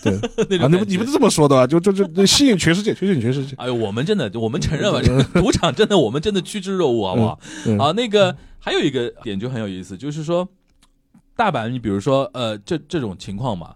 [0.01, 1.67] 对对 你们你们是这么说的吧？
[1.67, 3.55] 就就就就吸引全世界，吸引全世界。
[3.57, 7.39] 哎呦，我们真的，我们承认吧，这个赌场真的，我们真的趋之若鹜，好不好？
[7.83, 10.47] 啊，那个还有一个点就很有意思，就是说
[11.35, 13.73] 大阪，你比如说呃，这这种情况嘛，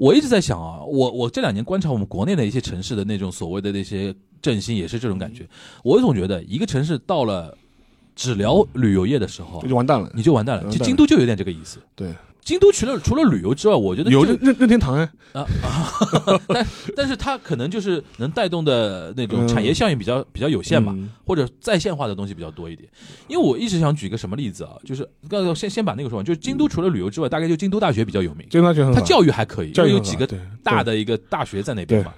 [0.00, 5.46] 我一直在想啊，我我这两年观察我们国内的一些城市的那种所谓的那些振兴，也是这种感觉。
[5.84, 7.54] 我总觉得一个城市到了
[8.16, 10.10] 只聊旅游业的时候你，就完蛋了。
[10.14, 10.72] 你就完蛋了。
[10.72, 11.78] 就京都就有点这个意思。
[11.94, 16.66] 对，京都除了除了旅游之外，我觉得有任任任天堂哎，啊啊， 但
[16.96, 19.48] 但是它可能就是能带动的那种嗯。
[19.48, 21.10] 产业效应比较比较有限嘛，嗯。
[21.24, 22.88] 或者在线化的东西比较多一点。
[23.28, 30.26] 因为我一直想举一个什么例子啊，就是刚才先先把那个说完，就是京都除了旅游之外，大概就京都大学比较有名，京都大学很好，它教育还可以，因教育为有几个
[30.62, 32.12] 大的一个大学在那边嘛。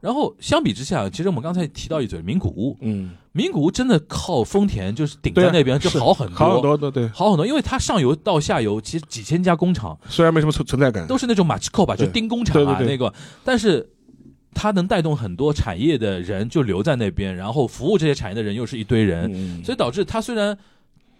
[0.00, 13.12] 然后相比之下，其实我们刚才提到一嘴名古屋，嗯，名古屋真的靠丰田就是顶在那边就好很多，好很多对对，好很多，因为它上游到下游其实几千家工厂虽然没什么存存在感，都是那种马奇扣吧，就钉工厂啊那个，
[13.44, 13.88] 但是
[14.52, 20.56] 它能带动很多产业的人就留在那边，然后服务这些产业的人又是一堆人，嗯，所以导致它虽然。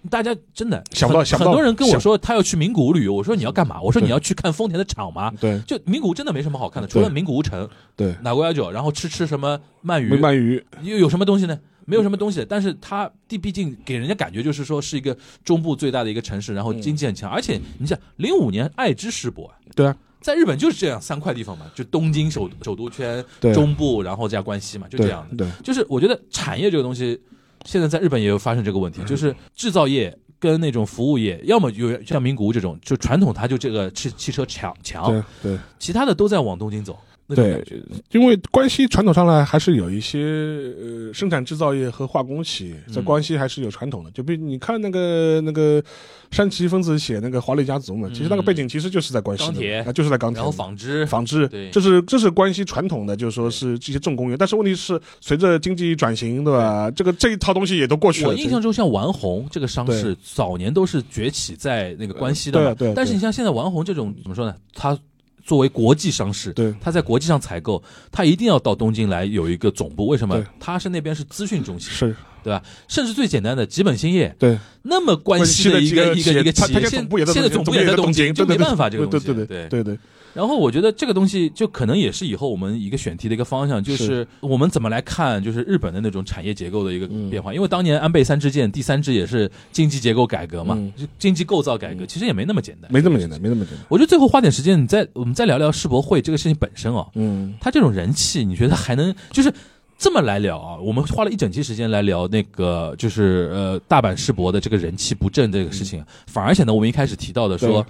[0.09, 1.51] 大家真的很想不到想不到。
[1.51, 3.79] 很多人跟我说他要去名古屋旅游，我说你要干嘛？
[3.83, 5.31] 我说你要去看丰田的厂吗？
[5.39, 5.61] 对。
[5.67, 10.65] 就名古屋真的没什么好看的，除了名古屋城、对，哪国家酒，然后吃吃什么鳗鱼，鳗鱼。
[10.81, 11.59] 又有什么东西呢？
[11.91, 25.37] 没有什么东西，但是它地毕竟给人家感觉就是说是一个中部最大的一个城市，然后经济很强，而且你想零五年爱知世博啊，对啊，在日本就是这样三块地方嘛，就东京首首都圈、对中部，然后加关西嘛，就这样的。
[25.37, 27.21] 对对就是我觉得产业这个东西，
[27.65, 30.17] 现在在日本也有发生这个问嗯题，就是制造业。
[30.41, 36.99] 跟那种服务业，要么有像名古屋这种，就传统它就这个汽汽车强强，对对其他的都在往东京走。
[37.31, 45.83] 那种对感觉，因为关西传统上来还是有一些呃生产制造业和化工企业在嗯关西还是有传统的，就比如你看那个那个
[46.31, 54.37] 山崎丰子写那个华丽家族嘛，其实那个背景其实就是在关西的钢铁啊，就是在钢铁，然后纺织，纺织对，这是这是关西传统的，就是说是这些重工业。
[54.37, 56.91] 但是问题是，随着经济转型，对吧？
[56.91, 58.31] 这个这一套东西也都过去了。
[58.31, 62.75] 我印象中，像丸红这个商事，早年都是崛起在那个关西的嘛。
[62.75, 64.55] 对对对但是你像现在丸红这种怎么说呢？
[64.75, 64.99] 它
[65.45, 70.07] 作为国际商事，对它在国际上采购，他一定要到东京来有一个总部。
[70.07, 70.47] 为什么对？
[70.59, 72.63] 它是那边是资讯中心，是对吧？
[72.89, 79.27] 甚至最简单的吉本兴业，对那么关系的一个一个一个企业，现现在总部也在现在总部也在东京，就没办法这个东西。
[79.27, 79.99] 对对对对对
[80.35, 87.53] 然后我觉得这个东西就可能也是以后我们一个选题的一个方向，就是是我们怎么来看就是日本的那种产业结构的一个嗯变化。
[87.55, 90.79] 因为当年安倍三支箭第三支也是经济结构改革嘛，
[91.19, 92.91] 经济构造改革，其实也没那么简单。
[92.93, 93.85] 没那么简单，没那么简单。
[93.89, 99.53] 我觉得最后花点时间，你再我们再聊聊世博会这个事情本身哦，嗯，它这种人气，你觉得还能就是？
[100.03, 107.87] 这么来聊啊，我们花了一整期时间来聊那个，就是呃大阪世博的这个人气不振这个事情，反而显得我们一开始提到的说，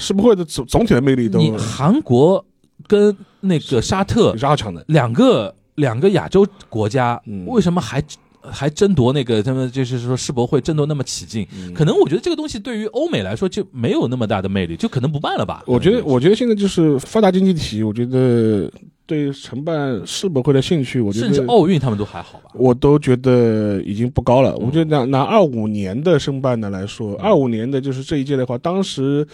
[0.00, 2.44] 世博会的总总体的魅力都你韩国
[2.88, 4.84] 跟那个沙特是好强的。
[4.88, 8.02] 两个两个亚洲国家，嗯为什么还
[8.42, 11.46] 还争夺那个他们就是说世博会争夺那么起劲？
[11.54, 15.62] 嗯可能我觉得这个东西对于欧美来说就没有那么大的魅力，就可能不办了吧？
[15.66, 18.70] 我觉得，可能我觉得现在就是发达经济体，我觉得
[19.06, 22.50] 对承办世博会的兴趣，我觉得甚至得奥运他们都还好吧？
[22.54, 24.52] 我都觉得已经不高了。
[24.52, 29.26] 嗯我觉得拿拿二五年的申办的来说，二五年的就是这一届的话，当时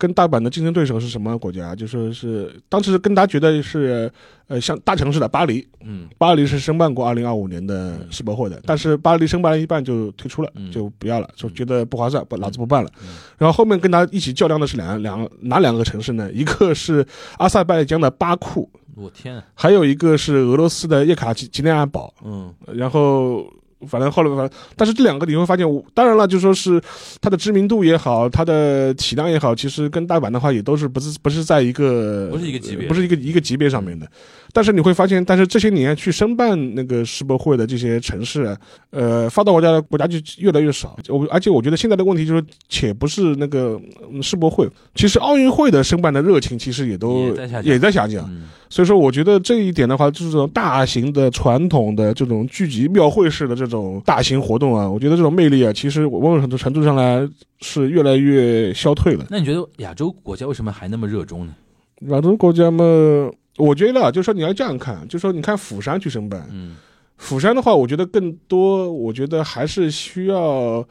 [0.00, 1.76] 跟大阪的竞争对手是什么国家？
[1.76, 4.10] 就说是当时跟他觉得是
[4.48, 6.08] 呃像大城市的巴黎，嗯。
[6.16, 10.72] 巴黎是申办过二零二五年的世博会的，但是巴黎申办了一半就退出了，嗯。
[10.72, 12.90] 就不要了，就觉得不划算，不老子不办了。
[13.02, 13.10] 嗯。
[13.36, 16.30] 然后后面跟他一起较量的是两两哪两个城市呢？
[16.32, 19.36] 一个是阿塞拜疆的巴库，我天。
[19.36, 22.14] 啊，还有一个是俄罗斯的叶卡捷捷琳安堡。
[22.24, 22.54] 嗯。
[22.72, 23.44] 然后
[23.88, 26.80] 反正后来反正，但是这两个你会发现，当然了，就说是
[27.20, 32.88] 它的知名度也好，它的体量也好，其实跟大阪的话也都是不是不是在一个不是一个级别。
[32.88, 34.06] 不是一个一个级别上面的。
[34.52, 38.56] 但是你会发现，但是这些年去申办那个世博会的这些城市啊，
[38.90, 40.98] 呃，发达国家的国家就越来越少。
[41.08, 43.80] 我而且我觉得现在的问题就是，且不是那个
[44.12, 47.28] 嗯世博会，其实奥运会的申办的热情其实也都
[47.62, 48.28] 也在下降
[48.70, 57.28] 所以说，我觉得这一点的话，就是这种大型的、传统的这种聚集庙会式的这种大型活动啊，我觉得这种魅力啊，其实我某种程度上来
[57.60, 59.26] 是越来越消退了。
[59.28, 61.54] 那你觉得亚洲国家为什么还那么热衷呢？
[62.08, 62.84] 亚洲国家嘛，
[63.58, 66.76] 我觉得啊，就是说你要这样看，就是说你看釜山去申办，嗯
[67.16, 70.86] 釜山的话，我觉得更多，我觉得还是需要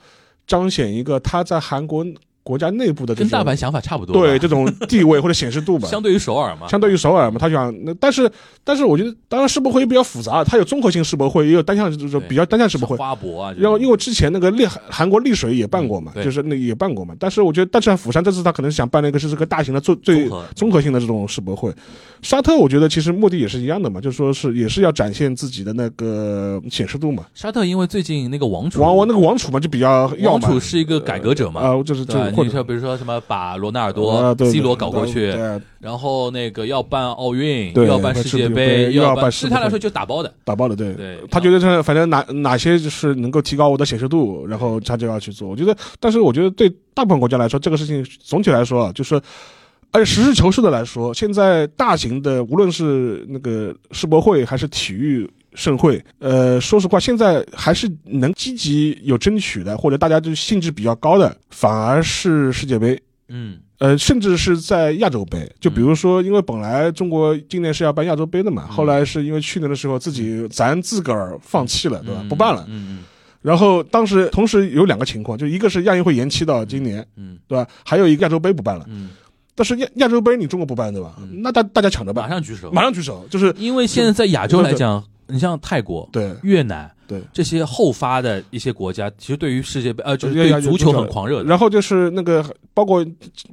[0.46, 2.06] 彰显一个他在韩国
[2.50, 5.88] 国家内部的这种跟大阪想法差不多，对这种地位或者显示度吧。
[5.88, 8.28] 相对于首尔嘛，相对于首尔嘛，他想那，但是
[8.64, 12.98] 但是我觉得，当然世博会比较复杂，它有综合性世博会，也有单项就是对比较单项世博会。
[12.98, 21.72] 花博啊，然后因为之前那个丽韩国丽水也办过嘛，嗯就是那也办过嘛，但是我觉得，但是釜山这次他可能想办那个是这个大型的最最综合性的这种世博会。
[22.22, 27.24] 沙特我觉得其实目的也是一样的嘛，就说是也是要展现自己的那个显示度嘛。
[27.36, 32.32] 沙特因为最近那个王储王王那个王储嘛就比较要嘛王储，是一个改革者嘛，啊，就是对吧？
[32.44, 35.34] 你说比如说什么把罗纳尔多、啊 C 罗搞过去，
[35.80, 40.34] 然后那个要办奥运，对要办世界杯，又要办，对他来说就打包的。
[40.44, 40.94] 打包的，对。
[40.94, 45.48] 对，他觉得这反正哪哪些就是能够提高我的显示度，然后他就要去做。
[45.48, 49.16] 我觉得，但是我觉得对大部分国家来说，这个事情总体来说啊，就是，
[49.92, 63.00] 而且实事求是的来说，现在大型的无论是那个世博会还是体育盛会，呃，说实话，现在还是能积极有争取的，或者大家就兴致比较高的，反而是世界杯。
[63.30, 72.20] 嗯呃，甚至是在亚洲杯，就比如说，因为本来中国今年是要办亚洲杯的嘛，嗯后来是因为去年的时候自己咱自个儿放弃了，对吧？
[72.24, 72.66] 嗯不办了。
[72.68, 73.04] 嗯嗯
[73.42, 77.66] 然后当时同时有两个情况，就一个是亚运会延期到今年，嗯对吧？
[77.86, 78.86] 还有一个亚洲杯不办了。
[78.90, 79.12] 嗯
[79.56, 81.16] 但是亚亚洲杯你中国不办，对吧？
[81.20, 87.22] 嗯那大大家抢着办，马，上举手，马上举手，就是因为现在在亚洲来讲，你像泰国、对越南对。
[87.32, 91.46] 这些后发的一些国家，其实对于世界杯呃，就是对足球很狂热的。
[91.46, 93.06] 然后就是那个，包括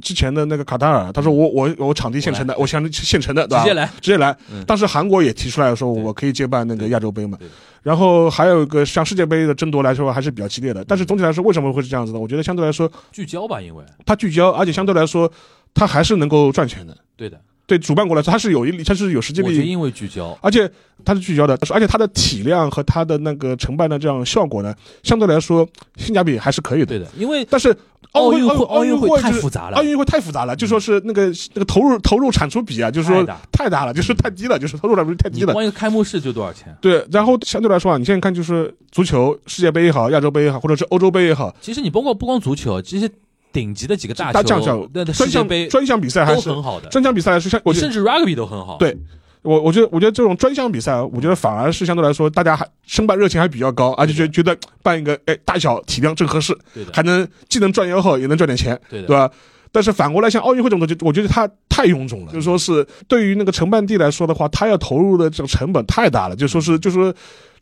[0.02, 3.62] 之前的那个卡塔尔，他说我我我场地现成的，我想现成的，对吧？
[3.62, 4.64] 直接来，直接来嗯。
[4.64, 7.38] 当时韩国也提出来说，我可以接办那个亚洲杯嘛。
[7.82, 12.18] 然后还有一个像世界杯的争夺来说还是比较激烈的，但是总体来说为什么会是这样子呢？
[12.18, 15.30] 我觉得相对来说聚焦吧，因为它聚焦，而且相对来说
[15.72, 16.96] 它还是能够赚钱的。
[17.16, 20.70] 对的，对主办国来说，它是有一它是有实际利益，我觉得因为聚焦，而且
[21.04, 26.86] 它是聚焦的，而且它的体量和它的那个承办的这样效果呢，相对来说性价比还是可以的。
[26.86, 27.76] 对的，因为但是
[28.12, 29.76] 奥运会奥奥运会太复杂了。
[29.76, 33.84] 奥，运会太复杂了，就说是那个那个投入投入产出比啊，就是说太大。
[33.84, 35.48] 了，就是太低了，就是投入产出比太低了。
[35.48, 36.74] 你光一个开幕式就多少钱？
[36.80, 43.08] 对，然后相对来说啊，你现在看就是足球世界杯也好，亚洲杯也好，或者是欧洲杯也好，其实你包括不光足球，这些
[43.52, 48.76] 顶级的几个大大将球球，那专项杯专项比赛还是很好的，专项比赛来说，像我甚至 rugby 都很好。
[48.78, 48.96] 对
[49.42, 56.56] 我我觉得我觉得这种专项比赛，我觉得反而是相对来说大家还申办热情还比较高，而且觉觉得办一个哎大小体量正合适，
[56.92, 59.30] 还能既能赚吆喝也能赚点钱，对，对吧？
[59.72, 62.32] 但是反过来，像奥运会这种东西，我觉得它太臃肿了。
[62.32, 66.36] 就是说是对于那个承办地来说的话，它要投入的这个成本太大了。
[66.36, 67.14] 就说是，就说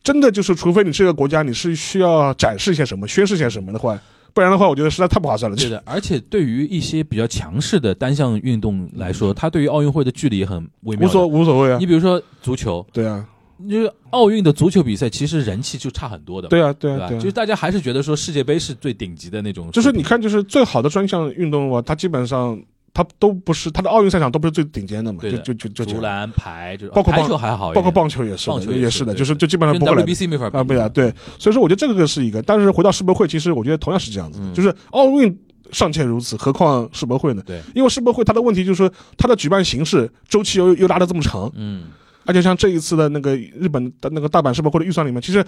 [0.03, 3.99] 真的就是，除非你这个国家你是需要展示一些什么、宣示一些什么的话，
[4.35, 5.57] 不然的话，我觉得实在太不划算了。
[5.57, 11.09] 对的，而且对于一些比较强势的单项运动来说，它对于奥运会的距离也很微妙。
[11.09, 11.87] 无所无所谓啊你。
[11.87, 13.25] 比如说足球，对啊，
[13.71, 16.93] 就是奥运的足球比赛，其实人气就差很多的，对啊，对？
[16.93, 17.21] 啊，对啊。
[17.21, 22.61] 就是大家还是觉得说世界杯是最顶级的那种，就是你看，就是最好的专项运动啊，它基本上
[22.95, 25.85] 它都不是它的奥运赛场都不是最顶尖的嘛，就就就就。
[25.85, 34.55] 足篮、排，就包括棒球还好，包括棒球也是，棒球也是的，就是就基本上不会来 WBC 没法啊，对所以说我觉得这个是一个，但是回到世博会，其实我觉得同样是这样子，嗯。
[34.55, 35.37] 就是奥运
[35.73, 37.43] 尚且如此，何况世博会呢？
[37.45, 38.89] 对，因为世博会它的问题就是说，
[39.19, 41.87] 它的举办形式周期又又拉的这么长，嗯，
[42.25, 45.45] 而且像这一次的那个日本的那个大阪世博会的预算里面，其实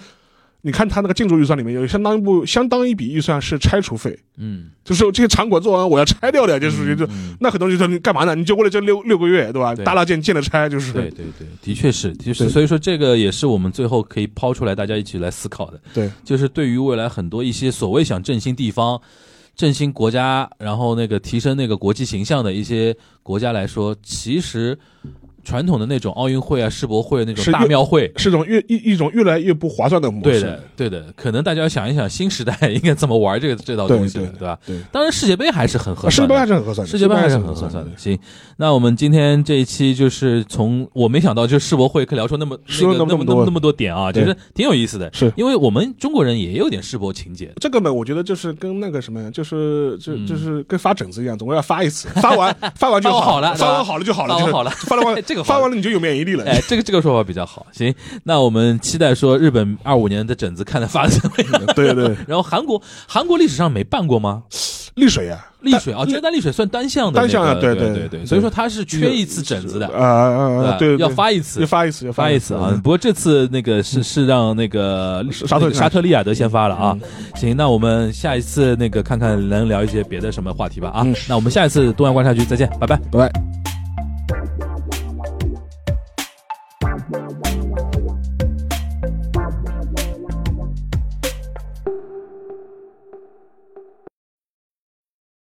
[0.61, 7.05] 你看他那个建筑预算里面有相当一部相当一笔预算是拆除费，嗯，就是这些场馆做完我要拆掉的，就属于就。
[7.05, 8.33] 嗯那很多人就说你干嘛呢？
[8.33, 9.75] 你就为了这六六个月，对吧？
[9.75, 12.49] 对大拉建建了拆，就是对对对，的确是，的确是。
[12.49, 15.79] 所以说，这个也是我们最后可以抛出来，大家一起来思考的。
[15.93, 18.99] 对，就是对于未来很多一些所谓想振兴地方、
[19.55, 24.77] 振兴国家，然后那个提升那个国际形象的一些国家来说，其实
[25.47, 28.11] 传统的那种奥运会啊、世博会那种大庙会。
[28.17, 30.41] 是一种越一一种越来越不划算的模式。
[30.41, 34.59] 对的，对的，可能大家要想一想，新时代应该怎么玩这个这道东西了，对对吧？
[34.65, 37.91] 对，当然，世界杯还是很合世界杯，还是很合算的，世界杯还是很很合算的。
[37.95, 38.19] 行，
[38.57, 43.07] 那我们今天这一期就是从我没想到，就世博会可以聊出那么说那么多。
[43.07, 44.23] 那么那么那么多点啊，对。
[44.23, 45.09] 其实挺有意思的。
[45.13, 45.31] 是。
[45.37, 50.27] 因为我们中国人也有点世博情节，这个嘛，我觉得就是跟那个什么，就是就嗯。
[50.27, 54.69] 就是跟发疹子一样，总归要发一次，发完 发完就好了发完好了就好了，就是发完好了。
[54.71, 56.43] 发了完这个发完了你就有免疫力了。
[56.43, 57.65] 哎，这个这个说法比较好。
[57.71, 61.65] 行，那我们期待说日本二五年的疹子看他发的怎么样。
[61.75, 64.43] 对对，然后韩国韩国历史上没办过吗？
[64.95, 71.67] 丽水呀，丽水啊，这单丽水算单项的那个，单项啊对对对对对，所以说它是缺一次疹子的，啊啊啊，对，要发一次要。
[71.67, 72.71] 发一次，要发一次啊！
[72.83, 76.97] 不过这次那个是是让那个沙特那个沙特利亚德先发了啊。
[77.35, 81.13] 行，那我们下一次那个看看能聊一些别的什么话题吧啊嗯。
[81.29, 82.97] 那我们下一次东亚观察局再见，拜拜。
[83.11, 83.76] 拜拜。